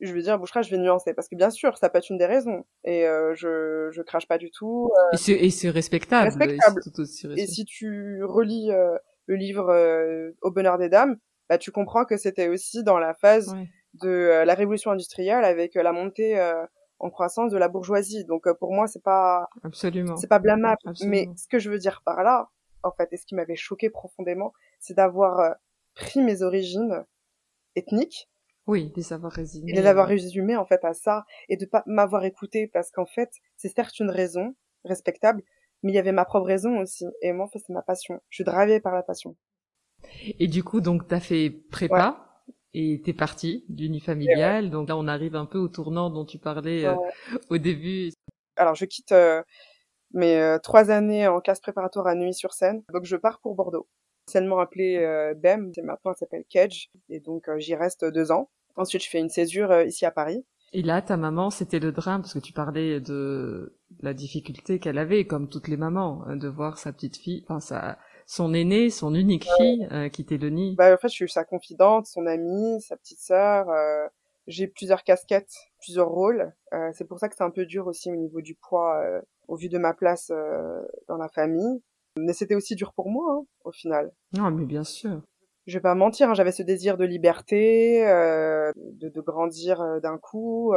[0.00, 2.18] je vais dire Bouchera, je vais nuancer parce que bien sûr, ça peut être une
[2.18, 4.90] des raisons et euh, je je crache pas du tout.
[5.12, 6.26] Euh, et c'est respectable.
[6.26, 6.82] Respectable.
[7.36, 12.16] Et, si tu relis euh, le livre Au bonheur des dames, bah, tu comprends que
[12.16, 13.54] c'était aussi dans la phase
[13.94, 16.64] de euh, la révolution industrielle avec euh, la montée euh,
[16.98, 18.24] en croissance de la bourgeoisie.
[18.24, 20.78] Donc pour moi, c'est pas absolument, c'est pas blâmable.
[21.04, 22.48] Mais ce que je veux dire par là,
[22.82, 25.56] en fait, et ce qui m'avait choqué profondément, c'est d'avoir
[25.94, 27.04] pris mes origines
[27.76, 28.28] ethniques.
[28.66, 29.72] Oui, les avoir résumées.
[29.72, 33.06] Et les avoir résumées en fait à ça et de pas m'avoir écouté parce qu'en
[33.06, 35.42] fait, c'est certes une raison respectable,
[35.82, 37.06] mais il y avait ma propre raison aussi.
[37.22, 38.20] Et moi, en fait, c'est ma passion.
[38.28, 39.36] Je suis dravée par la passion.
[40.38, 42.24] Et du coup, donc, t'as fait prépa.
[42.74, 46.84] Et t'es parti d'unifamilial, donc là on arrive un peu au tournant dont tu parlais
[46.84, 46.94] euh,
[47.48, 48.12] au début.
[48.56, 49.42] Alors je quitte euh,
[50.12, 53.88] mes euh, trois années en classe préparatoire à Nuit-sur-Seine, donc je pars pour Bordeaux.
[54.28, 54.98] Anciennement appelé
[55.38, 58.50] BEM, maintenant elle s'appelle Kedge, et donc j'y reste deux ans.
[58.76, 60.44] Ensuite je fais une césure ici à Paris.
[60.74, 64.98] Et là, ta maman, c'était le drame, parce que tu parlais de la difficulté qu'elle
[64.98, 68.90] avait, comme toutes les mamans, hein, de voir sa petite fille, enfin sa, son aînée,
[68.90, 72.26] son unique fille, euh, quitter le nid Bah en fait, je suis sa confidente, son
[72.26, 73.70] amie, sa petite sœur.
[73.70, 74.06] Euh,
[74.46, 76.52] j'ai plusieurs casquettes, plusieurs rôles.
[76.74, 79.22] Euh, c'est pour ça que c'est un peu dur aussi au niveau du poids, euh,
[79.48, 81.82] au vu de ma place euh, dans la famille.
[82.18, 84.12] Mais c'était aussi dur pour moi, hein, au final.
[84.36, 85.22] Non, mais bien sûr.
[85.66, 90.72] Je vais pas mentir, hein, j'avais ce désir de liberté, de, de, grandir d'un coup,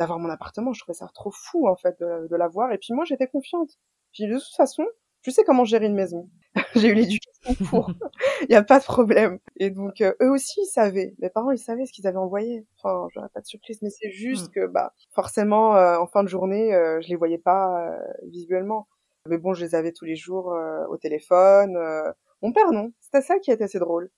[0.00, 0.72] d'avoir mon appartement.
[0.72, 2.72] Je trouvais ça trop fou en fait de, de l'avoir.
[2.72, 3.78] Et puis moi, j'étais confiante.
[4.12, 4.84] Puis de toute façon,
[5.26, 6.30] je sais comment gérer une maison.
[6.76, 7.90] j'ai eu l'éducation pour.
[8.42, 9.40] Il n'y a pas de problème.
[9.56, 11.16] Et donc, euh, eux aussi, ils savaient.
[11.18, 12.64] Mes parents, ils savaient ce qu'ils avaient envoyé.
[12.78, 14.52] Enfin, j'aurais pas de surprise, mais c'est juste hmm.
[14.52, 18.86] que, bah, forcément, euh, en fin de journée, euh, je les voyais pas euh, visuellement.
[19.28, 20.56] Mais bon, je les avais tous les jours
[20.88, 21.76] au téléphone.
[22.42, 22.92] Mon père, non.
[23.00, 24.08] C'était ça qui était assez drôle.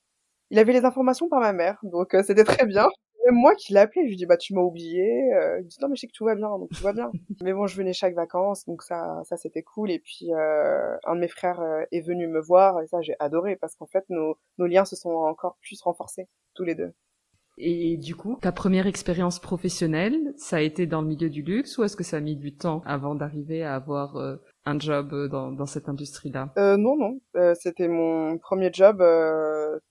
[0.51, 2.89] Il avait les informations par ma mère, donc c'était très bien
[3.31, 5.33] moi qui l'ai appelé, je lui dis bah tu m'as oublié.
[5.35, 7.11] Euh, il dit non mais je sais que tout va bien, donc tout va bien.
[7.43, 9.91] mais bon, je venais chaque vacances, donc ça, ça c'était cool.
[9.91, 13.15] Et puis euh, un de mes frères euh, est venu me voir et ça j'ai
[13.19, 16.93] adoré parce qu'en fait nos, nos liens se sont encore plus renforcés tous les deux.
[17.61, 21.77] Et du coup, ta première expérience professionnelle, ça a été dans le milieu du luxe
[21.77, 25.29] ou est-ce que ça a mis du temps avant d'arriver à avoir euh, un job
[25.29, 26.53] dans, dans cette industrie-là?
[26.57, 27.19] Euh, Non, non.
[27.57, 29.03] C'était mon premier job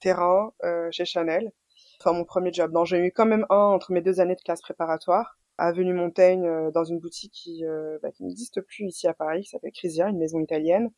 [0.00, 0.50] terrain
[0.90, 1.52] chez Chanel
[2.00, 2.72] enfin mon premier job.
[2.72, 5.92] Non, j'ai eu quand même un entre mes deux années de classe préparatoire à Avenue
[5.92, 9.48] Montaigne euh, dans une boutique qui, euh, bah, qui n'existe plus ici à Paris, qui
[9.48, 10.90] s'appelle Crisia, une maison italienne.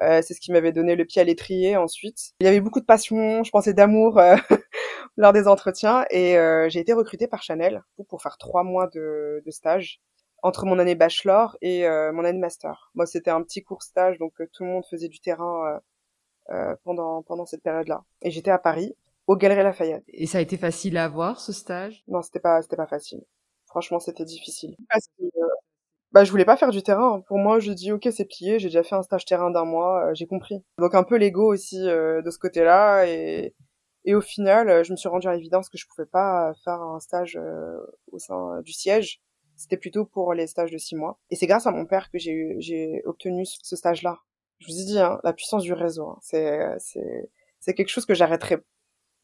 [0.00, 2.32] Euh, c'est ce qui m'avait donné le pied à l'étrier ensuite.
[2.40, 4.36] Il y avait beaucoup de passion, je pensais d'amour euh,
[5.16, 6.36] lors des entretiens et
[6.68, 10.00] j'ai été recrutée par Chanel pour faire trois mois de, de stage
[10.42, 12.90] entre mon année bachelor et mon année master.
[12.94, 15.80] Moi, c'était un petit court stage, donc tout le monde faisait du terrain
[16.84, 18.02] pendant pendant cette période-là.
[18.22, 20.04] Et j'étais à Paris au Galeries Lafayette.
[20.08, 22.04] Et ça a été facile à avoir ce stage?
[22.08, 23.20] Non, c'était pas c'était pas facile.
[23.66, 24.76] Franchement, c'était difficile.
[24.88, 25.48] Parce que euh,
[26.12, 27.22] bah je voulais pas faire du terrain.
[27.28, 30.08] Pour moi, je dis OK, c'est plié, j'ai déjà fait un stage terrain d'un mois,
[30.10, 30.64] euh, j'ai compris.
[30.78, 33.54] Donc un peu l'ego aussi euh, de ce côté-là et
[34.06, 37.00] et au final, je me suis rendu à l'évidence que je pouvais pas faire un
[37.00, 37.38] stage
[38.12, 39.20] au sein du siège
[39.56, 41.20] C'était plutôt pour les stages de six mois.
[41.30, 44.18] Et c'est grâce à mon père que j'ai j'ai obtenu ce stage-là.
[44.60, 47.30] Je vous ai dit, hein, la puissance du réseau, hein, c'est, c'est,
[47.60, 48.58] c'est quelque chose que j'arrêterai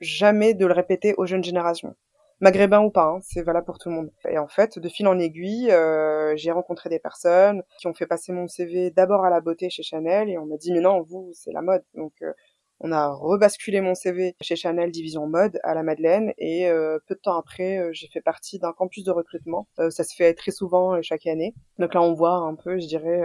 [0.00, 1.94] jamais de le répéter aux jeunes générations
[2.40, 4.11] maghrébin ou pas, hein, c'est valable pour tout le monde.
[4.28, 8.06] Et en fait, de fil en aiguille, euh, j'ai rencontré des personnes qui ont fait
[8.06, 11.02] passer mon CV d'abord à la beauté chez Chanel et on m'a dit mais non,
[11.02, 11.82] vous, c'est la mode.
[11.94, 12.32] Donc euh,
[12.80, 17.16] on a rebasculé mon CV chez Chanel division mode à la Madeleine et euh, peu
[17.16, 19.68] de temps après, j'ai fait partie d'un campus de recrutement.
[19.90, 21.54] ça se fait très souvent chaque année.
[21.78, 23.20] Donc là, on voit un peu, je dirais,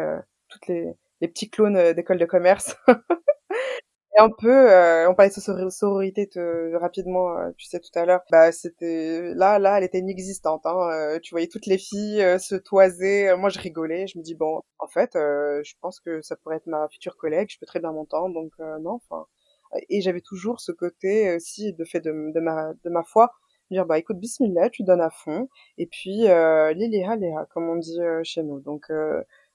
[0.49, 2.75] toutes les, les petits clones d'école de commerce
[4.15, 6.29] Et un peu, euh, on parlait de sororité
[6.75, 8.21] rapidement, euh, tu sais tout à l'heure.
[8.31, 10.65] Bah c'était là, là, elle était inexistante.
[10.65, 10.77] Hein.
[10.91, 13.35] Euh, tu voyais toutes les filles se toiser.
[13.35, 14.05] Moi, je rigolais.
[14.05, 17.49] Je me dis bon, en fait, je pense que ça pourrait être ma future collègue.
[17.51, 18.33] Je peux très bien m'entendre.
[18.35, 19.25] Donc non, enfin.
[19.89, 23.31] Et j'avais toujours ce côté aussi de fait de, ma de ma foi
[23.71, 25.47] dire bah écoute bismillah tu donnes à fond
[25.79, 28.91] et puis euh, liléha léha comme on dit chez nous donc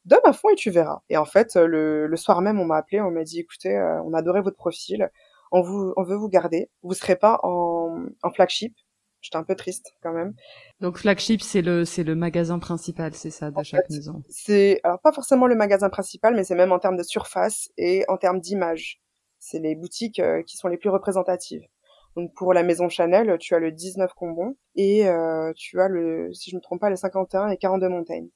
[0.04, 1.00] donne à fond et tu verras.
[1.08, 4.02] Et en fait, le, le soir même, on m'a appelé, on m'a dit, écoutez, euh,
[4.02, 5.11] on adorait votre profil,
[5.52, 6.70] on vous, on veut vous garder.
[6.82, 8.74] Vous serez pas en, en flagship.
[9.20, 10.34] J'étais un peu triste quand même.
[10.80, 14.22] Donc flagship, c'est le, c'est le magasin principal, c'est ça, de chaque maison.
[14.28, 18.04] C'est, alors pas forcément le magasin principal, mais c'est même en termes de surface et
[18.08, 19.00] en termes d'image.
[19.40, 21.62] C'est les boutiques euh, qui sont les plus représentatives.
[22.16, 26.32] Donc pour la maison Chanel, tu as le 19 Combon et euh, tu as le,
[26.32, 28.28] si je ne me trompe pas, le 51 et 42 Montaigne.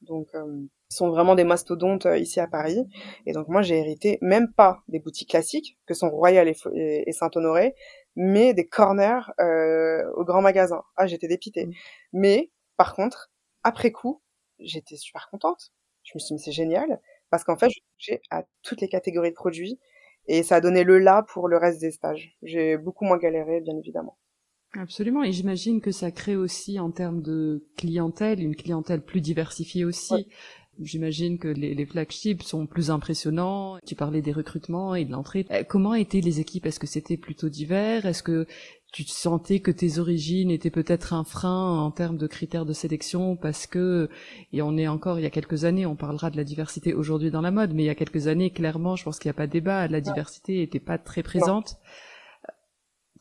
[0.00, 2.84] Donc euh, sont vraiment des mastodontes euh, ici à Paris.
[3.26, 7.74] Et donc moi j'ai hérité même pas des boutiques classiques que sont Royal et, Saint-Honoré,
[8.16, 10.82] mais des corners euh, au grand magasin.
[10.96, 11.66] Ah j'étais dépitée.
[11.66, 11.72] Mmh.
[12.12, 13.30] Mais par contre,
[13.62, 14.22] après coup,
[14.58, 15.72] j'étais super contente.
[16.04, 17.00] Je me suis dit mais c'est génial
[17.30, 19.78] parce qu'en fait j'ai à toutes les catégories de produits
[20.26, 22.36] et ça a donné le là pour le reste des stages.
[22.42, 24.18] J'ai beaucoup moins galéré bien évidemment.
[24.74, 29.84] Absolument, et j'imagine que ça crée aussi en termes de clientèle, une clientèle plus diversifiée
[29.84, 30.28] aussi.
[30.80, 33.78] J'imagine que les, les, flagships sont plus impressionnants.
[33.86, 35.46] Tu parlais des recrutements et de l'entrée.
[35.50, 36.64] Euh, comment étaient les équipes?
[36.64, 38.06] Est-ce que c'était plutôt divers?
[38.06, 38.46] Est-ce que
[38.90, 43.36] tu sentais que tes origines étaient peut-être un frein en termes de critères de sélection?
[43.36, 44.08] Parce que,
[44.52, 47.30] et on est encore il y a quelques années, on parlera de la diversité aujourd'hui
[47.30, 49.38] dans la mode, mais il y a quelques années, clairement, je pense qu'il n'y a
[49.38, 51.76] pas de débat, la diversité n'était pas très présente.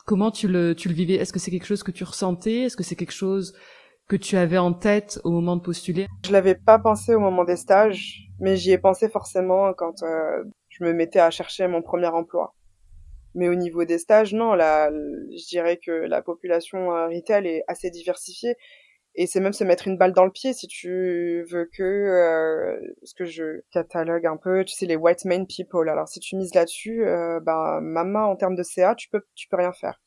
[0.06, 1.16] Comment tu le, tu le vivais?
[1.16, 2.62] Est-ce que c'est quelque chose que tu ressentais?
[2.62, 3.54] Est-ce que c'est quelque chose
[4.12, 6.08] que tu avais en tête au moment de postuler?
[6.26, 10.44] Je l'avais pas pensé au moment des stages, mais j'y ai pensé forcément quand euh,
[10.68, 12.54] je me mettais à chercher mon premier emploi.
[13.36, 17.64] Mais au niveau des stages, non, là, je dirais que la population euh, retail est
[17.70, 18.56] assez diversifiée.
[19.16, 22.78] Et c'est même se mettre une balle dans le pied si tu veux que euh,
[23.04, 25.88] ce que je catalogue un peu tu sais les white main people.
[25.90, 27.04] Alors si tu mises là-dessus
[27.42, 30.00] bah maman en termes de CA tu peux tu peux rien faire.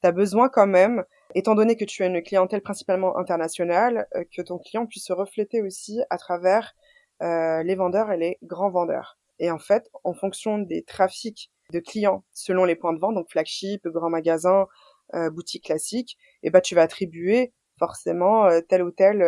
[0.00, 1.02] Tu as besoin quand même
[1.34, 5.12] étant donné que tu as une clientèle principalement internationale euh, que ton client puisse se
[5.12, 6.74] refléter aussi à travers
[7.22, 11.78] euh, les vendeurs et les grands vendeurs et en fait en fonction des trafics de
[11.78, 14.66] clients selon les points de vente donc flagship grand magasin
[15.14, 19.22] euh, boutique classique et bah tu vas attribuer forcément euh, tel ou tel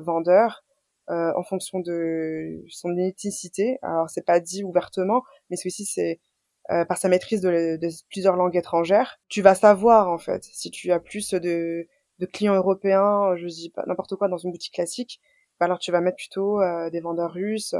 [0.00, 0.62] vendeur
[1.08, 3.78] en fonction de son ethnicité.
[3.82, 6.20] Alors c'est pas dit ouvertement, mais celui-ci c'est
[6.88, 7.78] par sa maîtrise de,
[8.10, 9.18] plusieurs langues étrangères.
[9.28, 11.86] Tu vas savoir en fait si tu as plus de,
[12.18, 15.20] de clients européens, je dis pas n'importe quoi dans une boutique classique,
[15.58, 17.74] bah alors tu vas mettre plutôt des vendeurs russes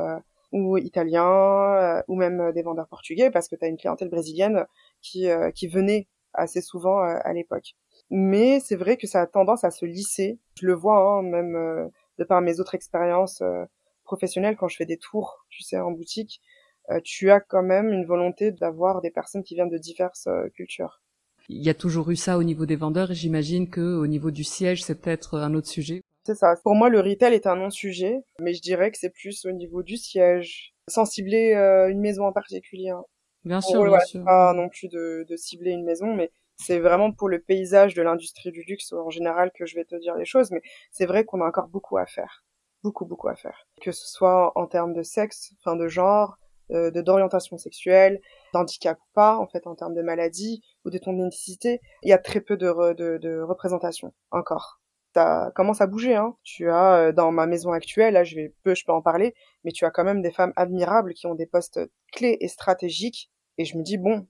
[0.52, 4.66] ou italiens ou même des vendeurs portugais parce que tu as une clientèle brésilienne
[5.02, 7.74] qui qui venait assez souvent à l'époque
[8.10, 10.38] mais c'est vrai que ça a tendance à se lisser.
[10.60, 13.64] Je le vois hein, même euh, de par mes autres expériences euh,
[14.04, 16.59] professionnelles quand je fais des tours, tu sais, en boutique, euh,
[17.04, 21.02] tu as quand même une volonté d'avoir des personnes qui viennent de diverses cultures.
[21.48, 24.30] Il y a toujours eu ça au niveau des vendeurs et j'imagine que au niveau
[24.30, 26.02] du siège, c'est peut-être un autre sujet.
[26.24, 26.54] C'est ça.
[26.62, 29.82] Pour moi, le retail est un non-sujet, mais je dirais que c'est plus au niveau
[29.82, 32.90] du siège, sans cibler une maison en particulier.
[32.90, 33.02] Hein.
[33.44, 34.24] Bien sûr, bien sûr.
[34.24, 38.02] Pas non plus de, de cibler une maison, mais c'est vraiment pour le paysage de
[38.02, 41.24] l'industrie du luxe en général que je vais te dire les choses, mais c'est vrai
[41.24, 42.44] qu'on a encore beaucoup à faire.
[42.82, 43.66] Beaucoup, beaucoup à faire.
[43.80, 48.20] Que ce soit en termes de sexe, enfin de genre, euh, de d'orientation sexuelle,
[48.54, 52.12] d'handicap ou pas, en fait, en termes de maladie ou de ton identité, il y
[52.12, 54.80] a très peu de, de, de représentation encore.
[55.14, 56.36] Ça commence à bouger, hein?
[56.44, 59.34] Tu as euh, dans ma maison actuelle, là, je vais peu, je peux en parler,
[59.64, 61.80] mais tu as quand même des femmes admirables qui ont des postes
[62.12, 63.30] clés et stratégiques.
[63.58, 64.28] Et je me dis bon,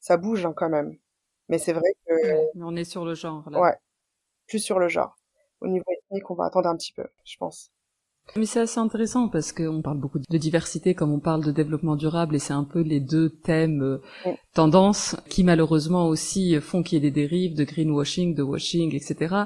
[0.00, 0.98] ça bouge hein, quand même.
[1.48, 2.12] Mais c'est vrai que.
[2.62, 3.60] on est sur le genre, là.
[3.60, 3.76] Ouais.
[4.48, 5.16] Plus sur le genre.
[5.60, 7.72] Au niveau ethnique, on va attendre un petit peu, je pense.
[8.36, 11.94] Mais c'est assez intéressant parce qu'on parle beaucoup de diversité comme on parle de développement
[11.94, 16.96] durable et c'est un peu les deux thèmes euh, tendances qui malheureusement aussi font qu'il
[16.96, 19.44] y ait des dérives de greenwashing, de washing, etc.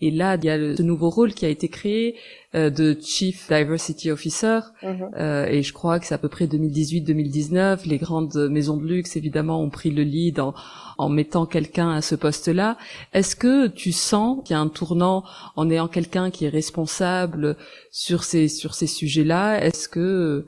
[0.00, 2.16] Et là, il y a ce nouveau rôle qui a été créé
[2.49, 7.86] euh, de Chief Diversity Officer euh, et je crois que c'est à peu près 2018-2019.
[7.86, 10.54] Les grandes maisons de luxe évidemment ont pris le lead en,
[10.98, 12.76] en mettant quelqu'un à ce poste-là.
[13.12, 15.22] Est-ce que tu sens qu'il y a un tournant
[15.54, 17.56] en ayant quelqu'un qui est responsable
[17.92, 19.64] sur ces sur ces sujets-là?
[19.64, 20.46] Est-ce que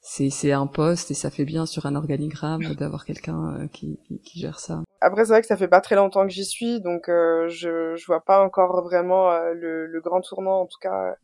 [0.00, 3.98] c'est c'est un poste et ça fait bien sur un organigramme d'avoir quelqu'un euh, qui,
[4.24, 4.82] qui, gère ça?
[5.00, 7.94] Après c'est vrai que ça fait pas très longtemps que j'y suis donc euh, je
[7.94, 11.14] je vois pas encore vraiment euh, le, le grand tournant en tout cas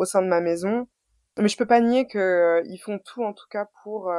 [0.00, 0.88] au sein de ma maison.
[1.38, 4.10] Mais je peux pas nier que ils font tout en tout cas pour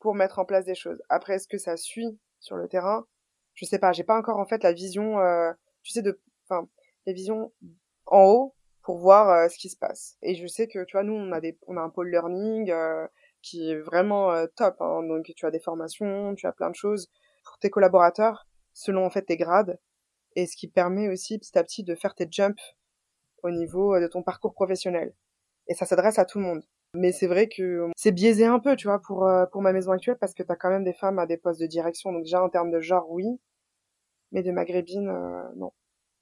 [0.00, 1.02] pour mettre en place des choses.
[1.08, 3.06] Après est-ce que ça suit sur le terrain?
[3.54, 6.68] Je sais pas, j'ai pas encore en fait la vision, euh, tu sais, de, enfin,
[7.06, 7.52] la vision
[8.06, 10.16] en haut pour voir euh, ce qui se passe.
[10.22, 12.70] Et je sais que, tu vois, nous, on a des, on a un pôle learning
[12.70, 13.06] euh,
[13.42, 14.76] qui est vraiment top.
[14.80, 15.02] Hein.
[15.04, 17.10] Donc, tu as des formations, tu as plein de choses
[17.44, 19.80] pour tes collaborateurs selon en fait tes grades
[20.34, 22.75] et ce qui permet aussi petit à petit de faire tes jumps
[23.46, 25.14] au niveau de ton parcours professionnel.
[25.68, 26.62] Et ça s'adresse à tout le monde.
[26.94, 29.92] Mais c'est vrai que c'est biaisé un peu, tu vois, pour, euh, pour ma maison
[29.92, 32.12] actuelle, parce que t'as quand même des femmes à des postes de direction.
[32.12, 33.26] Donc déjà, en termes de genre, oui.
[34.32, 35.72] Mais de maghrébine, euh, non.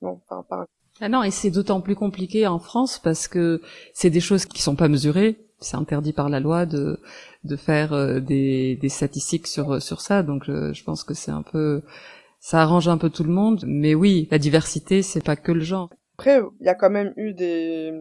[0.03, 0.67] Non, enfin, pas
[1.01, 3.61] ah non, et c'est d'autant plus compliqué en France parce que
[3.95, 5.37] c'est des choses qui sont pas mesurées.
[5.59, 7.01] C'est interdit par la loi de
[7.43, 10.23] de faire euh, des, des statistiques sur sur ça.
[10.23, 11.83] Donc je pense que c'est un peu
[12.39, 13.65] ça arrange un peu tout le monde.
[13.67, 15.91] Mais oui, la diversité, c'est pas que le genre.
[16.19, 17.93] Après, il y a quand même eu des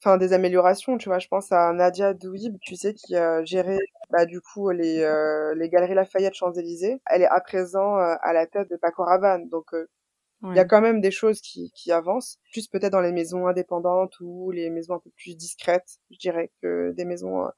[0.00, 1.18] enfin des améliorations tu vois.
[1.18, 3.78] Je pense à Nadia Douib tu sais qui a géré
[4.10, 7.00] bah du coup les euh, les galeries Lafayette Champs-Élysées.
[7.06, 9.48] Elle est à présent euh, à la tête de Paco Rabanne.
[9.48, 9.88] Donc euh,
[10.44, 12.38] il y a quand même des choses qui qui avancent.
[12.52, 16.50] Plus peut-être dans les maisons indépendantes ou les maisons un peu plus discrètes je dirais
[16.62, 17.48] que des maisons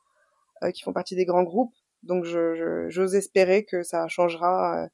[0.74, 1.74] qui font partie des grands groupes.
[2.02, 4.88] Donc je j'ose espérer que ça changera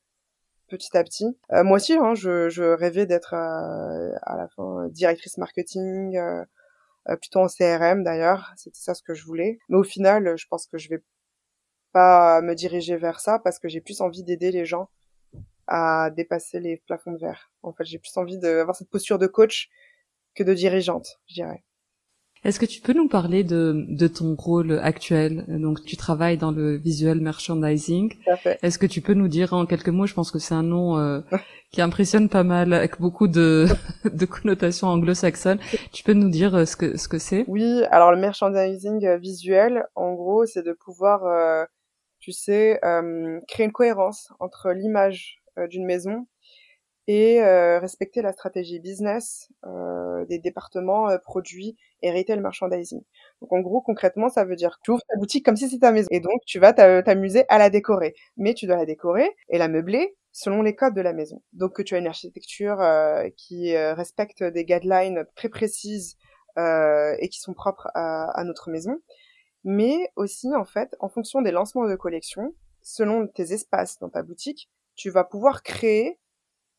[0.69, 1.37] petit à petit.
[1.51, 6.19] moi aussi, hein, je, rêvais d'être à la fin directrice marketing,
[7.09, 9.59] euh, plutôt en CRM d'ailleurs, c'était ça ce que je voulais.
[9.69, 11.03] Mais au final, je pense que je vais
[11.93, 14.91] pas me diriger vers ça parce que j'ai plus envie d'aider les gens
[15.69, 17.51] à dépasser les plafonds de verre.
[17.63, 19.69] En fait, j'ai plus envie d'avoir cette posture de coach
[20.35, 21.65] que de dirigeante, je dirais.
[22.47, 25.45] Est-ce que tu peux nous parler de, de ton rôle actuel?
[25.49, 28.15] Donc, tu travailles dans le visual merchandising.
[28.63, 30.97] Est-ce que tu peux nous dire en quelques mots Je pense que c'est un nom
[30.97, 31.23] euh,
[31.73, 33.67] qui impressionne pas mal, avec beaucoup de,
[34.05, 35.59] de connotations anglo-saxonnes.
[35.93, 37.45] Tu peux nous dire euh, ce que ce que c'est?
[37.49, 41.23] Oui, alors le merchandising euh, visuel, en gros, c'est de pouvoir,
[42.21, 42.79] tu sais,
[43.49, 46.29] créer une cohérence entre l'image d'une maison
[47.09, 47.41] et
[47.79, 49.49] respecter la stratégie business
[50.29, 53.01] des départements produits et retail merchandising.
[53.41, 55.87] Donc en gros, concrètement, ça veut dire que tu ouvres ta boutique comme si c'était
[55.87, 56.09] ta maison.
[56.11, 58.15] Et donc tu vas t'amuser à la décorer.
[58.37, 61.43] Mais tu dois la décorer et la meubler selon les codes de la maison.
[61.55, 66.19] Donc que tu as une architecture euh, qui euh, respecte des guidelines très précises
[66.59, 68.99] euh, et qui sont propres à, à, notre maison.
[69.65, 74.23] Mais aussi, en fait, en fonction des lancements de collection, selon tes espaces dans ta
[74.23, 76.19] boutique, tu vas pouvoir créer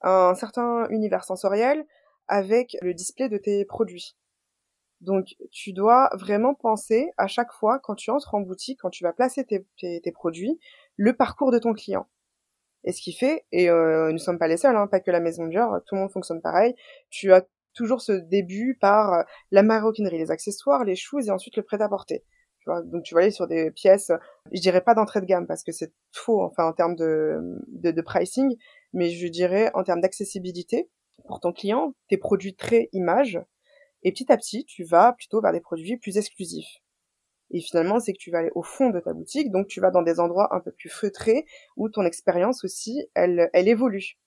[0.01, 1.85] un certain univers sensoriel
[2.27, 4.15] avec le display de tes produits.
[5.01, 9.03] Donc, tu dois vraiment penser à chaque fois, quand tu entres en boutique, quand tu
[9.03, 10.59] vas placer tes, tes, produits,
[10.95, 12.07] le parcours de ton client.
[12.83, 15.11] Et ce qui fait, et euh, nous ne sommes pas les seuls, hein, pas que
[15.11, 16.73] la maison Dior, tout le monde fonctionne pareil,
[17.09, 21.57] tu as toujours ce début par euh, la maroquinerie, les accessoires, les shoes et ensuite
[21.57, 22.23] le prêt-à-porter.
[22.65, 24.11] Donc tu vas aller sur des pièces,
[24.51, 27.91] je dirais pas d'entrée de gamme parce que c'est faux, enfin en termes de, de,
[27.91, 28.57] de pricing,
[28.93, 30.89] mais je dirais en termes d'accessibilité
[31.27, 33.39] pour ton client, tes produits très images,
[34.03, 36.79] et petit à petit, tu vas plutôt vers des produits plus exclusifs.
[37.51, 39.91] Et finalement, c'est que tu vas aller au fond de ta boutique, donc tu vas
[39.91, 41.45] dans des endroits un peu plus feutrés,
[41.77, 44.17] où ton expérience aussi, elle, elle évolue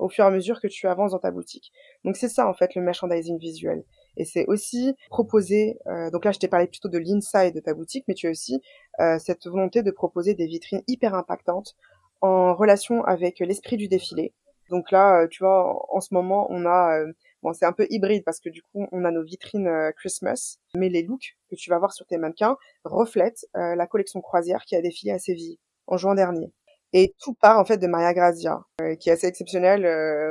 [0.00, 1.72] au fur et à mesure que tu avances dans ta boutique.
[2.04, 3.84] Donc c'est ça en fait le merchandising visuel.
[4.16, 7.74] Et c'est aussi proposer, euh, donc là je t'ai parlé plutôt de l'inside de ta
[7.74, 8.60] boutique, mais tu as aussi
[8.98, 11.76] euh, cette volonté de proposer des vitrines hyper impactantes
[12.20, 14.32] en relation avec l'esprit du défilé.
[14.70, 17.04] Donc là, euh, tu vois, en ce moment, on a
[17.42, 20.58] Bon, c'est un peu hybride parce que du coup, on a nos vitrines euh, Christmas,
[20.74, 24.64] mais les looks que tu vas voir sur tes mannequins reflètent euh, la collection croisière
[24.64, 26.52] qui a défilé à Séville en juin dernier.
[26.92, 29.86] Et tout part en fait de Maria Grazia, euh, qui est assez exceptionnelle.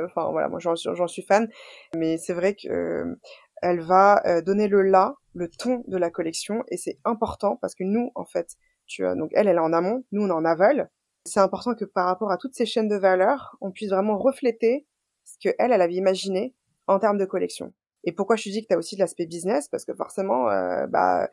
[0.06, 1.48] Enfin voilà, moi j'en suis fan,
[1.96, 3.16] mais c'est vrai que
[3.62, 7.84] elle va donner le là, le ton de la collection, et c'est important parce que
[7.84, 10.44] nous, en fait, tu as donc elle, elle est en amont, nous on est en
[10.44, 10.90] aval.
[11.24, 14.86] C'est important que par rapport à toutes ces chaînes de valeur, on puisse vraiment refléter
[15.24, 16.54] ce que elle, avait imaginé
[16.86, 17.72] en termes de collection.
[18.04, 19.68] Et pourquoi je te dis que tu as aussi de l'aspect business?
[19.68, 20.46] Parce que forcément,
[20.88, 21.28] bah,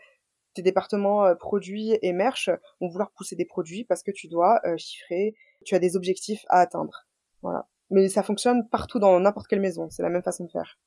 [0.54, 2.50] tes départements produits et merch
[2.82, 5.36] vont vouloir pousser des produits parce que tu dois chiffrer,
[5.66, 7.08] tu as des objectifs à atteindre.
[7.42, 7.68] Voilà.
[7.90, 10.78] Mais ça fonctionne partout dans n'importe quelle maison, c'est la même façon de faire.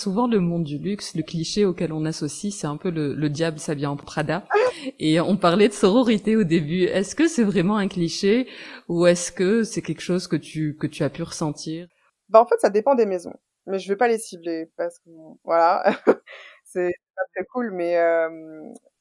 [0.00, 3.28] Souvent, le monde du luxe, le cliché auquel on associe, c'est un peu le, le
[3.28, 4.46] diable s'habille en Prada.
[4.98, 6.84] Et on parlait de sororité au début.
[6.84, 8.48] Est-ce que c'est vraiment un cliché
[8.88, 11.86] ou est-ce que c'est quelque chose que tu que tu as pu ressentir?
[12.30, 13.34] Bah en fait, ça dépend des maisons.
[13.66, 15.10] Mais je vais pas les cibler parce que
[15.44, 15.84] voilà,
[16.64, 17.70] c'est pas très cool.
[17.70, 18.30] Mais euh,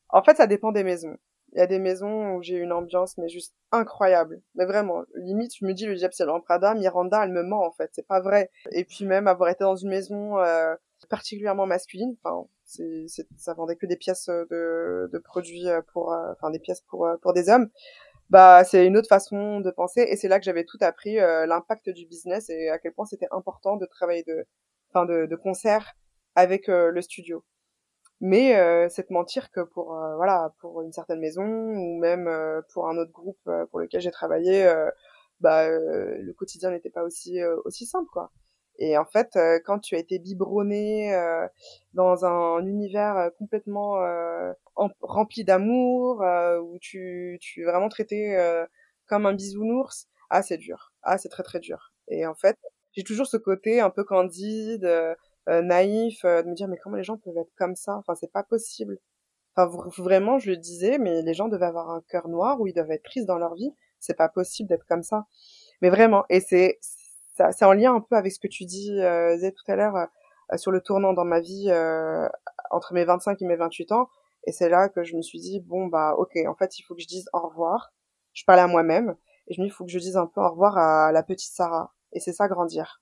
[0.09, 1.15] en fait, ça dépend des maisons.
[1.53, 4.41] Il y a des maisons où j'ai une ambiance mais juste incroyable.
[4.55, 7.71] Mais vraiment, limite, je me dis le diable c'est Prada, Miranda, elle me ment en
[7.71, 8.51] fait, c'est pas vrai.
[8.73, 10.75] Et puis même avoir été dans une maison euh,
[11.07, 13.05] particulièrement masculine, enfin, c'est,
[13.37, 17.17] ça vendait que des pièces de, de produits pour, euh, enfin des pièces pour euh,
[17.21, 17.69] pour des hommes.
[18.29, 21.45] Bah, c'est une autre façon de penser et c'est là que j'avais tout appris euh,
[21.47, 24.45] l'impact du business et à quel point c'était important de travailler de,
[24.89, 25.95] enfin de, de concert
[26.35, 27.43] avec le studio.
[28.21, 32.27] Mais euh, c'est de mentir que pour euh, voilà pour une certaine maison ou même
[32.27, 33.39] euh, pour un autre groupe
[33.71, 34.69] pour lequel j'ai travaillé
[35.39, 38.31] bah le quotidien n'était pas aussi aussi simple quoi
[38.79, 41.11] et en fait quand tu as été biberonné
[41.93, 43.97] dans un univers complètement
[45.01, 46.23] rempli d'amour
[46.63, 48.37] où tu tu es vraiment traité
[49.07, 50.93] comme un bisounours ah c'est dur.
[51.03, 51.93] Ah c'est très très dur.
[52.07, 52.57] Et en fait
[52.93, 55.15] j'ai toujours ce côté un peu candide euh,
[55.61, 57.97] naïf euh, de me dire mais comment les gens peuvent être comme ça?
[57.97, 58.99] Enfin c'est pas possible.
[59.55, 59.67] Enfin
[59.97, 62.91] vraiment je le disais mais les gens devaient avoir un cœur noir où ils doivent
[62.91, 63.73] être tristes dans leur vie.
[63.99, 65.25] C'est pas possible d'être comme ça.
[65.81, 66.79] Mais vraiment et c'est
[67.39, 69.95] ça c'est en lien un peu avec ce que tu dis euh, tout à l'heure
[69.95, 71.71] euh, sur le tournant dans ma vie
[72.71, 74.09] entre mes 25 et mes 28 ans.
[74.45, 76.95] Et c'est là que je me suis dit bon bah ok en fait il faut
[76.95, 77.91] que je dise au revoir.
[78.33, 79.15] Je parlais à moi-même
[79.47, 81.23] et je me dis il faut que je dise un peu au revoir à la
[81.23, 81.93] petite Sarah.
[82.13, 83.01] Et c'est ça grandir.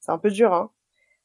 [0.00, 0.70] C'est un peu dur hein.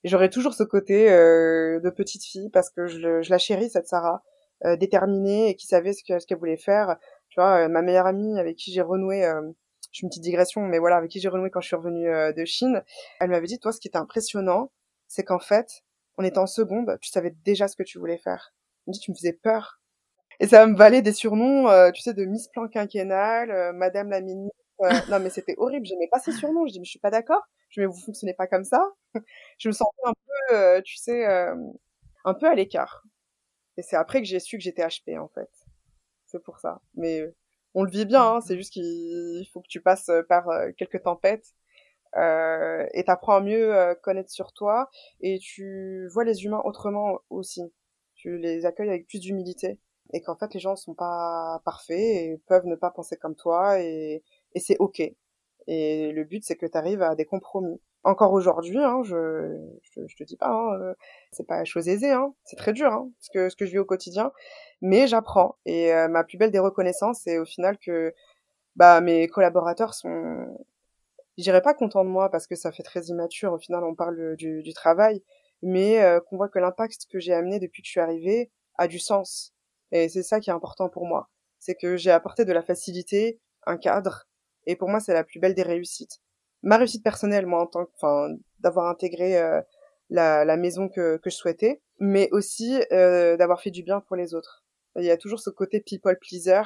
[0.03, 3.87] J'aurais toujours ce côté euh, de petite fille parce que je, je la chéris cette
[3.87, 4.21] Sarah
[4.65, 6.95] euh, déterminée et qui savait ce qu'elle ce voulait faire.
[7.29, 9.41] Tu vois euh, ma meilleure amie avec qui j'ai renoué euh,
[9.93, 12.05] je fais une petite digression mais voilà avec qui j'ai renoué quand je suis revenue
[12.05, 12.83] de Chine
[13.21, 14.71] elle m'avait dit toi ce qui était impressionnant
[15.07, 15.83] c'est qu'en fait
[16.17, 18.53] on était en seconde tu savais déjà ce que tu voulais faire
[18.85, 19.79] elle me dit tu me faisais peur
[20.41, 24.57] et ça me valait des surnoms tu sais de Miss Plan quinquennale Madame la ministre
[25.09, 27.43] non mais c'était horrible j'aimais pas ces surnoms je dis mais je suis pas d'accord
[27.73, 28.91] je mais vous fonctionnez pas comme ça.
[29.57, 31.55] je me sentais un peu, euh, tu sais, euh,
[32.25, 33.03] un peu à l'écart.
[33.77, 35.49] Et c'est après que j'ai su que j'étais HP en fait.
[36.27, 36.81] C'est pour ça.
[36.93, 37.35] Mais euh,
[37.73, 40.45] on le vit bien, hein, c'est juste qu'il faut que tu passes par
[40.77, 41.53] quelques tempêtes
[42.17, 44.89] euh, et t'apprends à mieux connaître sur toi
[45.21, 47.61] et tu vois les humains autrement aussi.
[48.15, 49.79] Tu les accueilles avec plus d'humilité
[50.13, 53.79] et qu'en fait les gens sont pas parfaits et peuvent ne pas penser comme toi
[53.81, 55.01] et, et c'est ok.
[55.67, 57.79] Et le but, c'est que tu arrives à des compromis.
[58.03, 60.93] Encore aujourd'hui, hein, je, je, je, te dis pas, hein, euh,
[61.31, 63.79] c'est pas chose aisée, hein, c'est très dur, hein, ce que ce que je vis
[63.79, 64.33] au quotidien,
[64.81, 65.57] mais j'apprends.
[65.65, 68.13] Et euh, ma plus belle des reconnaissances, c'est au final que
[68.75, 70.45] bah mes collaborateurs sont,
[71.37, 73.53] je dirais pas contents de moi parce que ça fait très immature.
[73.53, 75.23] Au final, on parle du, du travail,
[75.61, 78.87] mais euh, qu'on voit que l'impact que j'ai amené depuis que je suis arrivée a
[78.87, 79.53] du sens.
[79.91, 81.29] Et c'est ça qui est important pour moi,
[81.59, 84.27] c'est que j'ai apporté de la facilité, un cadre
[84.65, 86.21] et pour moi, c'est la plus belle des réussites.
[86.63, 89.61] Ma réussite personnelle, moi, en tant que, enfin, d'avoir intégré euh,
[90.09, 94.15] la, la, maison que, que je souhaitais, mais aussi euh, d'avoir fait du bien pour
[94.15, 94.63] les autres.
[94.97, 96.61] Il y a toujours ce côté people pleaser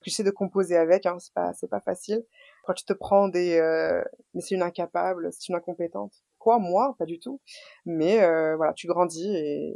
[0.00, 1.06] que j'essaie de composer avec.
[1.06, 2.24] Hein, c'est pas, c'est pas facile.
[2.64, 4.02] Quand tu te prends des, euh,
[4.34, 6.12] mais c'est une incapable, c'est une incompétente.
[6.38, 7.40] Quoi, moi, pas du tout.
[7.84, 9.74] Mais euh, voilà, tu grandis et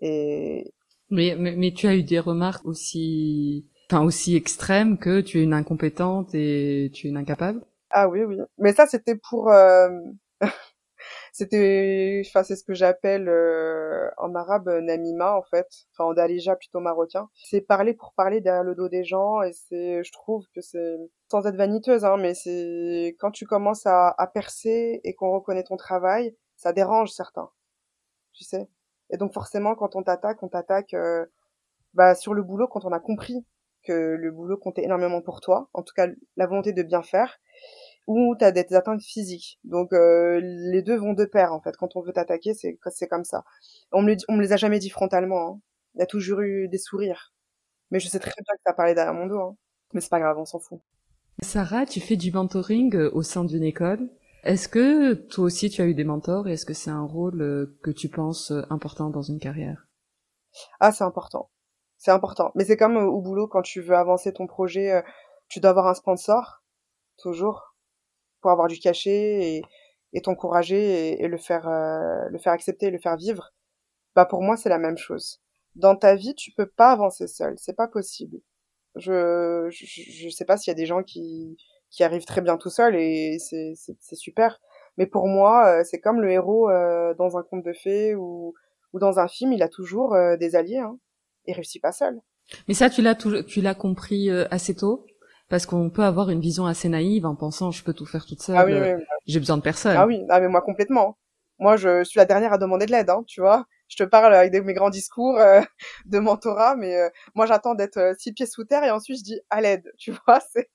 [0.00, 0.72] et.
[1.10, 5.42] Mais, mais mais tu as eu des remarques aussi enfin aussi extrême que tu es
[5.42, 7.64] une incompétente et tu es une incapable?
[7.96, 8.38] Ah oui, oui.
[8.58, 9.50] Mais ça, c'était pour...
[9.52, 9.88] Euh...
[11.32, 12.22] c'était...
[12.26, 15.68] Enfin, c'est ce que j'appelle euh, en arabe namima, en fait.
[15.92, 17.28] Enfin, en dalija, plutôt marocain.
[17.34, 20.02] C'est parler pour parler derrière le dos des gens et c'est...
[20.02, 20.96] Je trouve que c'est...
[21.30, 23.16] Sans être vaniteuse, hein, mais c'est...
[23.20, 27.50] Quand tu commences à, à percer et qu'on reconnaît ton travail, ça dérange certains.
[28.32, 28.68] Tu sais
[29.10, 30.94] Et donc forcément, quand on t'attaque, on t'attaque...
[30.94, 31.26] Euh,
[31.94, 33.46] bah, sur le boulot quand on a compris
[33.84, 37.38] que le boulot comptait énormément pour toi, en tout cas la volonté de bien faire,
[38.06, 39.58] ou tu as des atteintes physiques.
[39.64, 41.76] Donc euh, les deux vont de pair en fait.
[41.76, 43.44] Quand on veut t'attaquer, c'est c'est comme ça.
[43.92, 45.48] On me, on me les a jamais dit frontalement.
[45.48, 45.60] Hein.
[45.94, 47.32] Il y a toujours eu des sourires.
[47.90, 49.40] Mais je sais très bien que t'as parlé derrière mon dos.
[49.40, 49.56] Hein.
[49.92, 50.80] Mais c'est pas grave, on s'en fout.
[51.40, 54.10] Sarah, tu fais du mentoring euh, au sein d'une école.
[54.42, 57.40] Est-ce que toi aussi tu as eu des mentors et est-ce que c'est un rôle
[57.40, 59.86] euh, que tu penses important dans une carrière?
[60.80, 61.50] Ah, c'est important
[62.04, 62.52] c'est important.
[62.54, 65.02] Mais c'est comme euh, au boulot, quand tu veux avancer ton projet, euh,
[65.48, 66.62] tu dois avoir un sponsor,
[67.16, 67.73] toujours,
[68.44, 69.62] pour avoir du cachet et,
[70.12, 73.54] et t'encourager et, le faire euh, le faire accepter, le faire vivre,
[74.14, 75.40] bah pour moi c'est la même chose.
[75.76, 78.36] Dans ta vie, tu peux pas avancer seul, c'est pas possible.
[78.96, 81.56] Je, je je sais pas s'il y a des gens qui
[81.88, 84.60] qui arrivent très bien tout seuls et c'est c'est super.
[84.98, 88.52] Mais pour moi, euh, c'est comme le héros euh, dans un conte de fées ou
[88.92, 90.80] ou dans un film, il a toujours des alliés.
[90.80, 90.98] Hein.
[91.46, 92.20] Il réussit pas seul.
[92.68, 95.06] Mais ça, tu l'as tu l'as compris assez tôt?
[95.48, 98.42] Parce qu'on peut avoir une vision assez naïve en pensant je peux tout faire toute
[98.42, 98.56] seule.
[98.56, 99.96] Ah oui, oui, J'ai besoin de personne.
[99.96, 101.16] Ah oui, ah mais moi complètement.
[101.58, 103.66] Moi, je suis la dernière à demander de l'aide, hein, tu vois.
[103.88, 105.60] Je te parle avec mes grands discours euh,
[106.06, 109.24] de mentorat, mais euh, moi j'attends d'être euh, six pieds sous terre et ensuite je
[109.24, 110.40] dis à l'aide, tu vois.
[110.40, 110.68] C'est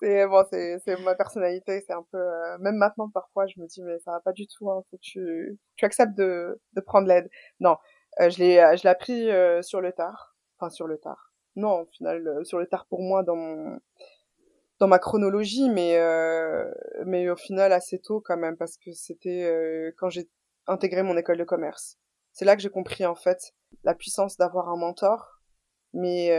[0.00, 2.18] c'est bon, c'est c'est ma personnalité, c'est un peu
[2.60, 5.02] même maintenant parfois je me dis mais ça va pas du tout, hein, faut que
[5.02, 7.28] tu tu acceptes de de prendre l'aide.
[7.60, 7.76] Non,
[8.20, 9.28] je l'ai je l'ai appris
[9.62, 11.27] sur le tard, enfin sur le tard
[11.58, 13.80] non, au final, euh, sur le tard pour moi dans mon
[14.78, 16.72] dans ma chronologie, mais euh,
[17.04, 20.28] mais au final assez tôt quand même parce que c'était euh, quand j'ai
[20.68, 21.98] intégré mon école de commerce.
[22.32, 25.40] C'est là que j'ai compris en fait la puissance d'avoir un mentor,
[25.92, 26.30] mais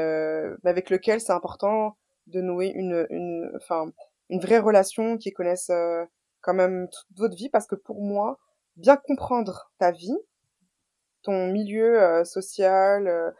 [0.64, 1.98] avec lequel c'est important
[2.28, 3.92] de nouer une une enfin
[4.30, 5.70] une vraie relation qui connaisse
[6.42, 8.40] quand même toute votre vie parce que pour moi
[8.78, 10.18] bien comprendre ta vie,
[11.24, 13.34] ton milieu social,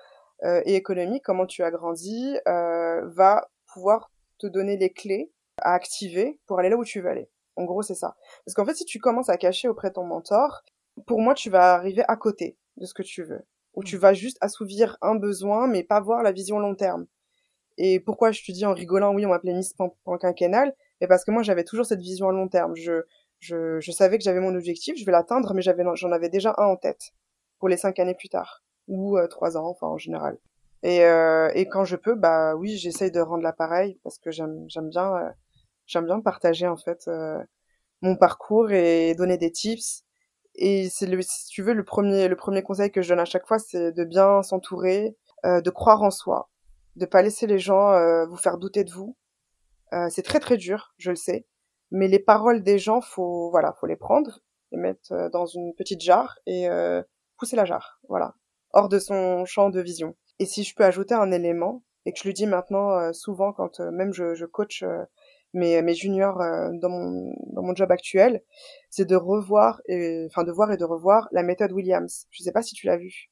[0.44, 5.32] et économique, comment tu as grandi, euh, va pouvoir te donner les clés
[5.62, 7.30] à activer pour aller là où tu veux aller.
[7.56, 8.16] En gros, c'est ça.
[8.46, 10.64] Parce qu'en fait, si tu commences à cacher auprès de ton mentor,
[11.06, 13.46] pour moi, tu vas arriver à côté de ce que tu veux.
[13.74, 14.00] Ou tu mmh.
[14.00, 17.06] vas juste assouvir un besoin, mais pas voir la vision long terme.
[17.78, 21.32] Et pourquoi je te dis en rigolant, oui, on m'appelait Miss Pan-Quinquennale Mais parce que
[21.32, 22.76] moi, j'avais toujours cette vision à long terme.
[22.76, 23.04] Je,
[23.40, 26.56] je, je savais que j'avais mon objectif, je vais l'atteindre, mais j'avais, j'en avais déjà
[26.58, 27.12] un en tête
[27.58, 30.38] pour les cinq années plus tard ou euh, trois ans, enfin en général.
[30.84, 34.66] Et, euh, et quand je peux, bah oui, j'essaye de rendre l'appareil parce que j'aime
[34.68, 35.30] j'aime bien euh,
[35.86, 37.10] j'aime bien partager en fait
[38.02, 40.04] mon parcours et donner des tips.
[40.56, 43.26] Et c'est le si tu veux le premier le premier conseil que je donne à
[43.26, 45.16] chaque fois, c'est de bien s'entourer,
[45.46, 46.50] de croire en soi,
[46.96, 47.94] de pas laisser les gens
[48.28, 49.16] vous faire douter de vous.
[50.10, 51.46] c'est très très dur, je le sais,
[51.92, 54.40] mais les paroles des gens, faut voilà, faut les prendre,
[54.72, 56.68] les mettre dans une petite jarre et
[57.38, 58.36] pousser la jarre, voilà
[58.74, 60.16] hors de son champ de vision.
[60.40, 63.54] Et si je peux ajouter un élément, et que je lui dis maintenant euh, souvent
[63.54, 65.04] quand euh, même je, je coach euh,
[65.54, 68.44] mes, mes juniors dans, mon, dans mon job actuel,
[68.92, 72.28] c'est de revoir, et, enfin de voir et de revoir la méthode Williams.
[72.30, 73.32] Je sais pas si tu l'as vu.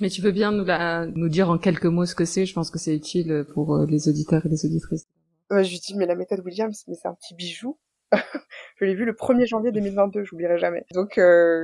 [0.00, 2.46] Mais tu veux bien nous, la, nous dire en quelques mots ce que c'est?
[2.46, 5.08] Je pense que c'est utile pour les auditeurs et les auditrices.
[5.50, 7.76] je lui dis mais la méthode Williams, mais c'est un petit bijou.
[8.76, 10.84] je l'ai vu le 1er janvier 2022, j'oublierai jamais.
[10.94, 11.14] Donc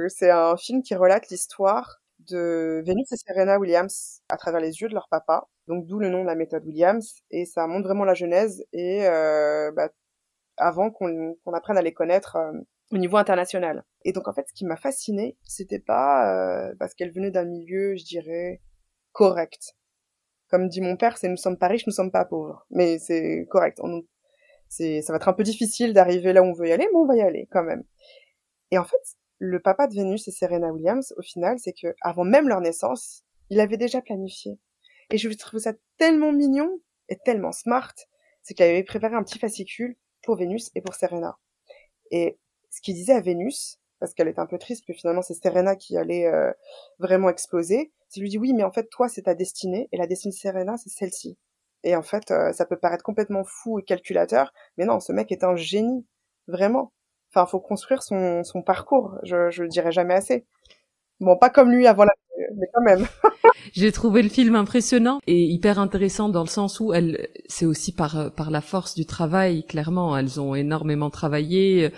[0.09, 4.89] c'est un film qui relate l'histoire de Venus et Serena Williams à travers les yeux
[4.89, 5.49] de leur papa.
[5.69, 7.23] Donc d'où le nom de la méthode Williams.
[7.31, 9.91] Et ça montre vraiment la genèse et euh, bah,
[10.57, 12.53] avant qu'on apprenne à les connaître euh,
[12.93, 13.85] au niveau international.
[14.05, 17.45] Et donc en fait, ce qui m'a fasciné, c'était pas euh, parce qu'elle venait d'un
[17.45, 18.61] milieu, je dirais,
[19.13, 19.75] correct.
[20.49, 22.67] Comme dit mon père, c'est nous sommes pas riches, nous sommes pas pauvres.
[22.71, 23.79] Mais c'est correct.
[23.83, 24.03] On,
[24.69, 27.07] ça va être un peu difficile d'arriver là où on veut y aller, mais on
[27.07, 27.85] va y aller quand même.
[28.71, 28.97] Et en fait,
[29.39, 33.25] le papa de Vénus et Serena Williams, au final, c'est que avant même leur naissance,
[33.51, 34.59] il avait déjà planifié.
[35.11, 37.95] Et je trouve ça tellement mignon et tellement smart,
[38.43, 41.39] c'est qu'il avait préparé un petit fascicule pour Vénus et pour Serena.
[42.11, 42.39] Et
[42.71, 45.77] ce qu'il disait à Vénus, parce qu'elle est un peu triste, que finalement c'est Serena
[45.77, 46.53] qui allait euh,
[46.99, 50.07] vraiment exploser, c'est lui dit oui, mais en fait toi c'est ta destinée et la
[50.07, 51.39] destinée de Serena c'est celle-ci.
[51.85, 55.31] Et en fait, euh, ça peut paraître complètement fou et calculateur, mais non, ce mec
[55.31, 56.05] est un génie,
[56.49, 56.93] vraiment.
[57.37, 59.19] Enfin, faut construire son, parcours.
[59.23, 60.47] Je, je le dirai jamais assez.
[61.21, 62.13] Bon, pas comme lui avant la,
[62.57, 63.07] mais quand même.
[63.73, 66.93] J'ai trouvé le film impressionnant et hyper intéressant dans le sens où
[67.49, 69.65] c'est aussi par la force du travail.
[69.65, 71.91] Clairement, elles ont énormément travaillé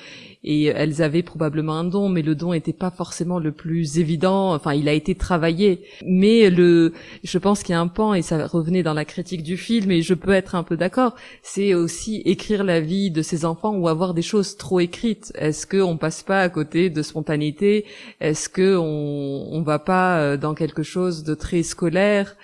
[0.45, 4.55] et elles avaient probablement un don, mais le don n'était pas forcément le plus évident.
[4.55, 6.93] Enfin, il a été travaillé, mais le,
[7.25, 9.91] je pense qu'il y a un pan et ça revenait dans la critique du film
[9.91, 11.17] et je peux être un peu d'accord.
[11.43, 15.33] C'est aussi écrire la vie de ses enfants ou avoir des choses trop écrites.
[15.37, 17.85] Est-ce que on passe pas à côté de spontanéité?
[18.21, 22.37] Est-ce que on va pas euh, dans quelque chose de très scolaire?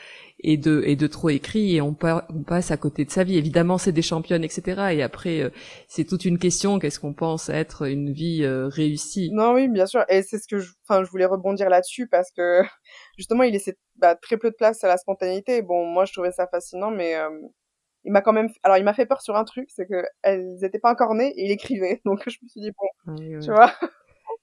[0.45, 3.37] Et de et de trop écrit et on, passe à côté de sa vie.
[3.39, 4.93] Évidemment, c'est des championnes, etc.
[4.93, 5.51] Et après, euh,
[5.89, 6.79] c'est toute une question.
[6.79, 9.31] Qu'est-ce qu'on pense être une vie euh, réussie?
[9.33, 10.05] Non, oui, bien sûr.
[10.09, 12.63] Et c'est ce que je, enfin, je voulais rebondir là-dessus parce que
[13.19, 15.63] justement, il laissait bah, très peu de place à la spontanéité.
[15.63, 17.31] Bon, moi, je trouvais ça fascinant, mais euh,
[18.05, 20.63] il m'a quand même, alors il m'a fait peur sur un truc, c'est que elles
[20.63, 22.03] étaient pas encore nées et il écrivait.
[22.05, 23.73] Donc je me suis dit bon, tu vois?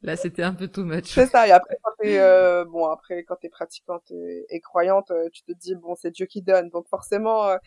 [0.04, 1.14] Là, c'était un peu too much.
[1.14, 1.48] C'est ça.
[1.48, 4.12] Et après, quand t'es, euh, bon, après, quand t'es pratiquante
[4.50, 6.70] et, croyante, euh, tu te dis, bon, c'est Dieu qui donne.
[6.70, 7.58] Donc, forcément, euh,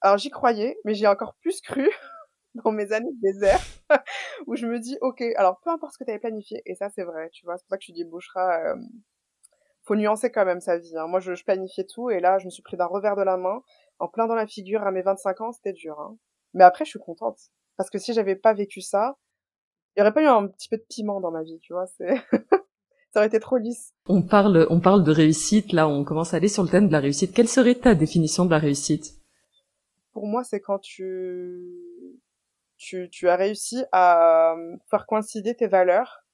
[0.00, 1.88] alors j'y croyais, mais j'ai encore plus cru
[2.54, 3.60] dans mes années de désert
[4.46, 6.88] où je me dis ok alors peu importe ce que tu avais planifié et ça
[6.88, 8.76] c'est vrai tu vois c'est pour ça que je dis Bouchra euh,
[9.82, 11.06] faut nuancer quand même sa vie hein.
[11.06, 13.36] moi je, je, planifiais tout et là je me suis pris d'un revers de la
[13.36, 13.62] main
[13.98, 16.16] en plein dans la figure à mes 25 ans c'était dur hein.
[16.54, 17.38] mais après je suis contente
[17.76, 19.16] parce que si j'avais pas vécu ça
[19.98, 21.86] il y aurait pas eu un petit peu de piment dans ma vie tu vois
[21.86, 22.14] c'est
[23.12, 23.94] ça aurait été trop lisse.
[24.06, 26.92] On parle on parle de réussite là on commence à aller sur le thème de
[26.92, 27.34] la réussite.
[27.34, 29.14] Quelle serait ta définition de la réussite?
[30.12, 31.68] Pour moi c'est quand tu
[32.76, 36.24] tu, tu as réussi à euh, faire coïncider tes valeurs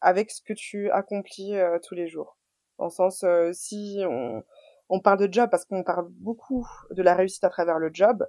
[0.00, 2.38] avec ce que tu accomplis euh, tous les jours.
[2.78, 4.42] Dans le sens, euh, si on,
[4.88, 8.26] on parle de job, parce qu'on parle beaucoup de la réussite à travers le job,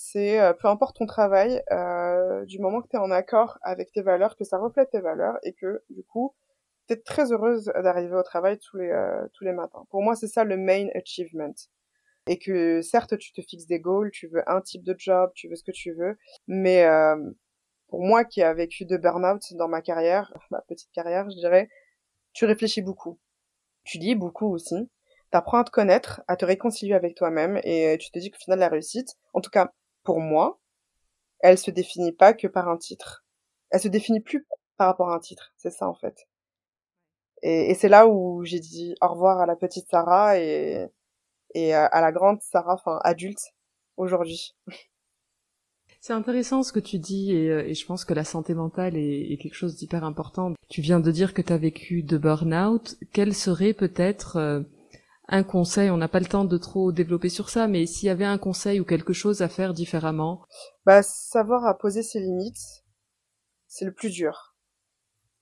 [0.00, 1.60] c'est peu importe ton travail,
[2.46, 5.38] du moment que tu es en accord avec tes valeurs, que ça reflète tes valeurs
[5.42, 6.36] et que du coup,
[6.86, 8.92] tu es très heureuse d'arriver au travail tous les,
[9.34, 9.84] tous les matins.
[9.90, 11.52] Pour moi, c'est ça le main achievement.
[12.28, 15.48] Et que certes tu te fixes des goals, tu veux un type de job, tu
[15.48, 17.16] veux ce que tu veux, mais euh,
[17.88, 21.68] pour moi qui a vécu de burn-out dans ma carrière, ma petite carrière, je dirais,
[22.34, 23.18] tu réfléchis beaucoup,
[23.82, 24.90] tu lis beaucoup aussi,
[25.30, 28.58] t'apprends à te connaître, à te réconcilier avec toi-même et tu te dis qu'au final
[28.60, 29.72] la réussite, en tout cas
[30.02, 30.60] pour moi,
[31.40, 33.24] elle se définit pas que par un titre,
[33.70, 34.46] elle se définit plus
[34.76, 36.28] par rapport à un titre, c'est ça en fait.
[37.42, 40.88] Et, c'est là où j'ai dit au revoir à la petite Sarah et
[41.72, 43.52] à la grande Sarah, enfin adulte
[43.96, 44.56] aujourd'hui.
[46.00, 49.36] C'est intéressant ce que tu dis et, euh, je pense que la santé mentale est,
[49.40, 50.54] quelque chose d'hyper important.
[50.68, 52.96] Tu viens de dire que tu as vécu de burn-out.
[53.12, 54.62] Quel serait peut-être euh,
[55.28, 58.10] un conseil On n'a pas le temps de trop développer sur ça, mais s'il y
[58.10, 60.42] avait un conseil ou quelque chose à faire différemment?
[60.86, 62.84] Bah savoir à poser ses limites,
[63.66, 64.54] c'est le plus dur.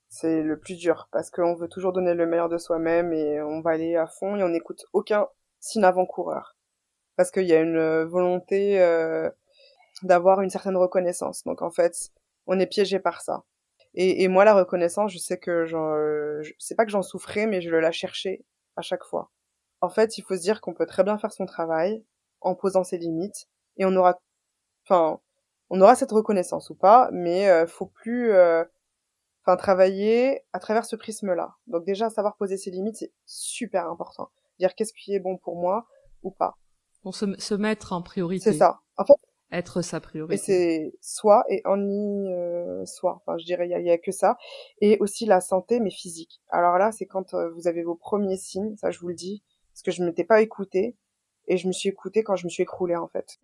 [0.09, 3.61] C'est le plus dur parce qu'on veut toujours donner le meilleur de soi-même et on
[3.61, 5.27] va aller à fond et on n'écoute aucun
[5.59, 6.55] signe avant-coureur.
[7.15, 9.29] Parce qu'il y a une volonté euh,
[10.03, 11.43] d'avoir une certaine reconnaissance.
[11.43, 12.11] Donc en fait,
[12.45, 13.43] on est piégé par ça.
[13.95, 17.47] Et, et moi, la reconnaissance, je sais que j'en, euh, c'est pas que j'en souffrais,
[17.47, 19.31] mais je la cherchais à chaque fois.
[19.81, 22.03] En fait, il faut se dire qu'on peut très bien faire son travail
[22.41, 23.47] en posant ses limites
[23.77, 24.19] et on aura,
[24.85, 25.19] enfin,
[25.69, 28.63] on aura cette reconnaissance ou pas, mais euh, faut plus, euh,
[29.43, 31.55] enfin, travailler à travers ce prisme-là.
[31.67, 35.55] Donc déjà, savoir poser ses limites, c'est super important dire qu'est-ce qui est bon pour
[35.55, 35.85] moi
[36.23, 36.57] ou pas.
[37.01, 38.51] Pour se, se mettre en priorité.
[38.51, 38.79] C'est ça.
[38.97, 39.13] En fait,
[39.51, 40.35] être sa priorité.
[40.35, 43.21] Et c'est soi et only euh, soi.
[43.21, 44.37] Enfin, je dirais, il y, a, que ça.
[44.81, 46.41] Et aussi la santé, mais physique.
[46.49, 49.43] Alors là, c'est quand euh, vous avez vos premiers signes, ça je vous le dis,
[49.77, 50.95] parce que je m'étais pas écoutée,
[51.47, 53.37] et je me suis écoutée quand je me suis écroulée, en fait.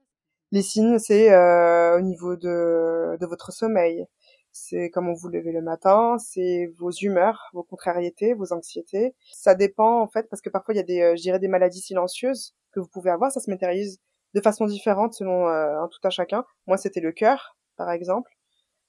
[0.52, 4.08] Les signes, c'est euh, au niveau de, de votre sommeil,
[4.54, 9.16] c'est comment vous levez le matin, c'est vos humeurs, vos contrariétés, vos anxiétés.
[9.32, 11.48] Ça dépend en fait parce que parfois il y a des, euh, je dirais des
[11.48, 13.32] maladies silencieuses que vous pouvez avoir.
[13.32, 14.00] Ça se matérialise
[14.36, 16.46] de façon différente selon euh, un tout à chacun.
[16.68, 18.32] Moi c'était le cœur par exemple,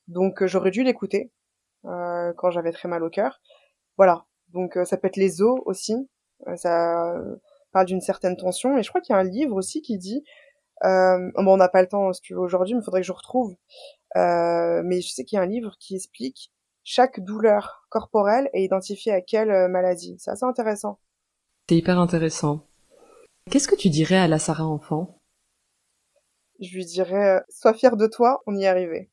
[0.06, 1.32] donc euh, j'aurais dû l'écouter
[1.82, 3.40] quand j'avais très mal au cœur.
[3.98, 6.08] Voilà, donc ça peut être les os aussi.
[6.56, 7.14] Ça
[7.72, 10.24] parle d'une certaine tension et je crois qu'il y a un livre aussi qui dit
[10.84, 13.06] euh, bon, on n'a pas le temps si tu veux aujourd'hui, mais il faudrait que
[13.06, 13.56] je retrouve.
[14.16, 16.52] Euh, mais je sais qu'il y a un livre qui explique
[16.84, 20.16] chaque douleur corporelle est identifiée à quelle euh, maladie.
[20.18, 20.98] C'est assez intéressant.
[21.68, 22.60] C'est hyper intéressant.
[23.50, 25.20] Qu'est-ce que tu dirais à la Sarah enfant?
[26.60, 29.10] Je lui dirais, sois fière de toi, on y est arrivé.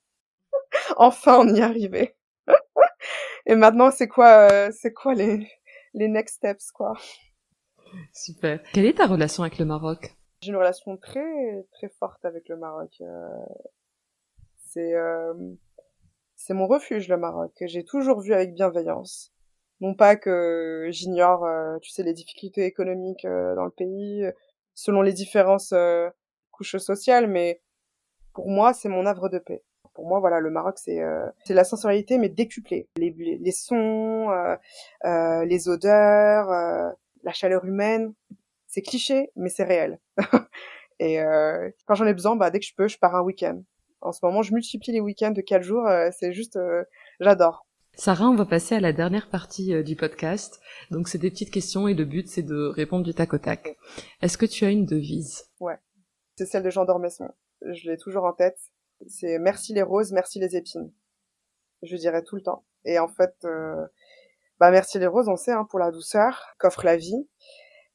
[0.97, 2.15] enfin, on y est arrivé.
[3.45, 5.49] Et maintenant, c'est quoi, euh, c'est quoi les,
[5.93, 6.93] les next steps, quoi
[8.13, 8.61] Super.
[8.73, 10.15] Quelle est ta relation avec le Maroc?
[10.41, 12.95] J'ai une relation très très forte avec le Maroc.
[13.01, 13.27] Euh,
[14.57, 15.33] c'est euh,
[16.35, 17.51] c'est mon refuge le Maroc.
[17.61, 19.33] J'ai toujours vu avec bienveillance.
[19.81, 24.25] Non pas que j'ignore, euh, tu sais, les difficultés économiques dans le pays,
[24.73, 25.73] selon les différences
[26.51, 27.61] couches sociales, mais
[28.33, 29.63] pour moi, c'est mon havre de paix.
[29.93, 31.01] Pour moi, voilà, le Maroc, c'est
[31.43, 32.87] c'est la sensorialité, mais décuplée.
[32.97, 34.29] Les, les sons,
[35.03, 36.49] les odeurs,
[37.23, 38.13] la chaleur humaine,
[38.71, 39.99] c'est cliché, mais c'est réel.
[40.99, 43.61] et euh, quand j'en ai besoin, bah, dès que je peux, je pars un week-end.
[43.99, 45.85] En ce moment, je multiplie les week-ends de quatre jours.
[45.87, 46.83] Euh, c'est juste, euh,
[47.19, 47.67] j'adore.
[47.93, 50.61] Sarah, on va passer à la dernière partie du podcast.
[50.89, 53.75] Donc, c'est des petites questions et le but, c'est de répondre du tac au tac.
[54.21, 55.49] Est-ce que tu as une devise?
[55.59, 55.77] Ouais,
[56.37, 57.29] c'est celle de Jean d'Ormesson.
[57.61, 58.57] Je l'ai toujours en tête.
[59.07, 60.91] C'est merci les roses, merci les épines.
[61.83, 62.63] Je dirais tout le temps.
[62.85, 63.45] Et en fait,
[64.59, 67.27] bah merci les roses, on sait, hein, pour la douceur qu'offre la vie.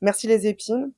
[0.00, 0.92] Merci les épines.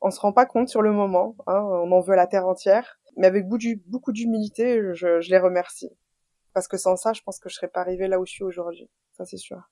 [0.00, 2.98] On se rend pas compte sur le moment, hein, on en veut la terre entière,
[3.16, 5.90] mais avec beaucoup d'humilité, je, je les remercie.
[6.54, 8.44] Parce que sans ça, je pense que je serais pas arrivée là où je suis
[8.44, 8.90] aujourd'hui.
[9.12, 9.70] Ça, c'est sûr.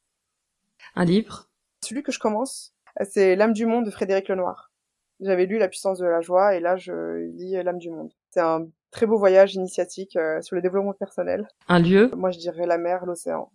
[0.94, 1.50] Un livre?
[1.84, 4.72] Celui que je commence, c'est L'âme du monde de Frédéric Lenoir.
[5.20, 8.12] J'avais lu La puissance de la joie et là, je lis L'âme du monde.
[8.30, 11.48] C'est un très beau voyage initiatique euh, sur le développement personnel.
[11.68, 12.10] Un lieu?
[12.16, 13.52] Moi, je dirais la mer, l'océan,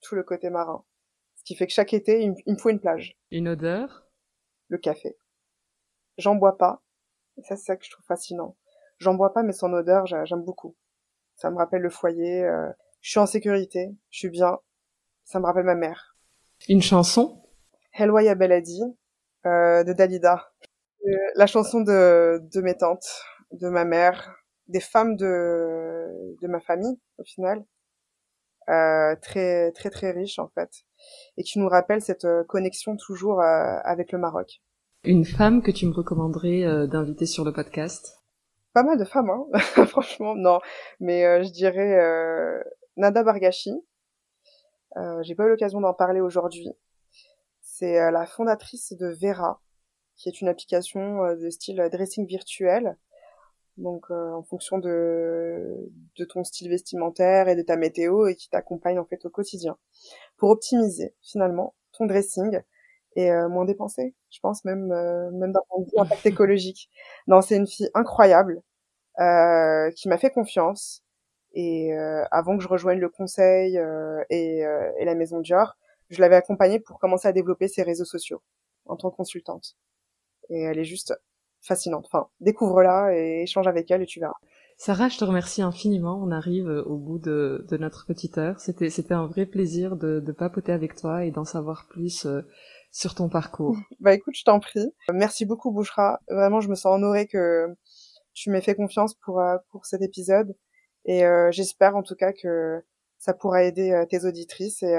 [0.00, 0.84] tout le côté marin.
[1.36, 3.16] Ce qui fait que chaque été, il, me faut une plage.
[3.30, 4.06] Une odeur?
[4.68, 5.16] Le café.
[6.18, 6.82] J'en bois pas.
[7.36, 8.56] Et ça, c'est ça que je trouve fascinant.
[8.98, 10.74] J'en bois pas, mais son odeur, j'aime beaucoup.
[11.36, 12.42] Ça me rappelle le foyer.
[12.44, 12.68] Euh,
[13.02, 13.94] je suis en sécurité.
[14.10, 14.58] Je suis bien.
[15.24, 16.16] Ça me rappelle ma mère.
[16.68, 17.40] Une chanson?
[17.92, 18.82] Helwa Ya Beladi
[19.44, 20.50] euh, de Dalida.
[21.06, 24.34] Euh, la chanson de, de mes tantes, de ma mère,
[24.68, 27.64] des femmes de, de ma famille, au final.
[28.68, 30.84] Euh, très très très riche en fait
[31.36, 34.60] et qui nous rappelle cette euh, connexion toujours euh, avec le Maroc.
[35.04, 38.24] Une femme que tu me recommanderais euh, d'inviter sur le podcast?
[38.72, 39.46] Pas mal de femmes, hein
[39.86, 40.58] franchement, non.
[41.00, 41.96] Mais je dirais
[42.98, 43.72] Nada Bargashi.
[45.22, 46.68] J'ai pas eu l'occasion d'en parler aujourd'hui.
[47.62, 49.62] C'est la fondatrice de Vera,
[50.16, 52.98] qui est une application de style dressing virtuel
[53.76, 58.48] donc euh, en fonction de, de ton style vestimentaire et de ta météo et qui
[58.48, 59.76] t'accompagne en fait au quotidien.
[60.36, 62.60] Pour optimiser finalement ton dressing
[63.16, 66.90] et euh, moins dépenser je pense même euh, même d'un point de vue impact écologique.
[67.26, 68.62] Non c'est une fille incroyable
[69.96, 71.02] qui m'a fait confiance
[71.54, 71.90] et
[72.30, 73.80] avant que je rejoigne le conseil
[74.28, 75.78] et, et la maison Dior
[76.10, 78.42] je l'avais accompagnée pour commencer à développer ses réseaux sociaux
[78.84, 79.76] en tant que consultante.
[80.50, 81.14] Et elle est juste
[81.66, 82.06] fascinante.
[82.06, 84.36] Enfin, découvre-la et échange avec elle et tu verras.
[84.78, 86.20] Sarah, je te remercie infiniment.
[86.22, 88.60] On arrive au bout de, notre petite heure.
[88.60, 92.42] C'était, c'était un vrai plaisir de, de papoter avec toi et d'en savoir plus euh,
[92.92, 93.76] sur ton parcours.
[94.00, 94.92] Bah écoute, je t'en prie.
[95.12, 96.20] Merci beaucoup, Bouchra.
[96.28, 97.74] Vraiment, je me sens honorée que
[98.34, 100.54] tu m'aies fait confiance pour, euh, pour cet épisode.
[101.06, 102.84] Et euh, j'espère en tout cas que
[103.18, 104.94] ça pourra aider tes auditrices et,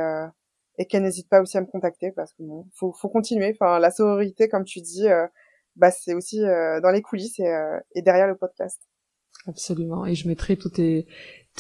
[0.80, 3.56] et qu'elles n'hésitent pas aussi à me contacter parce que bon, faut, faut continuer.
[3.60, 5.06] Enfin, la sororité, comme tu dis,
[5.78, 8.82] bah, c'est aussi euh, dans les coulisses et, euh, et, derrière le podcast.
[9.48, 10.06] Absolument.
[10.06, 11.08] Et je mettrai tous tes,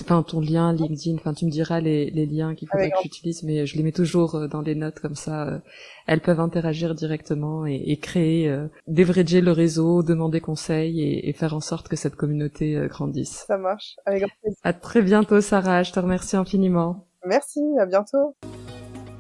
[0.01, 1.15] enfin ton lien LinkedIn.
[1.15, 3.91] Enfin, tu me diras les, les liens qu'il faudrait que j'utilise, mais je les mets
[3.91, 5.61] toujours euh, dans les notes comme ça.
[6.07, 11.53] Elles peuvent interagir directement et, et créer, euh, le réseau, demander conseil et, et, faire
[11.53, 13.45] en sorte que cette communauté grandisse.
[13.47, 13.95] Ça marche.
[14.05, 14.59] Avec grand plaisir.
[14.63, 15.83] À très bientôt, Sarah.
[15.83, 17.07] Je te remercie infiniment.
[17.25, 17.61] Merci.
[17.79, 18.35] À bientôt.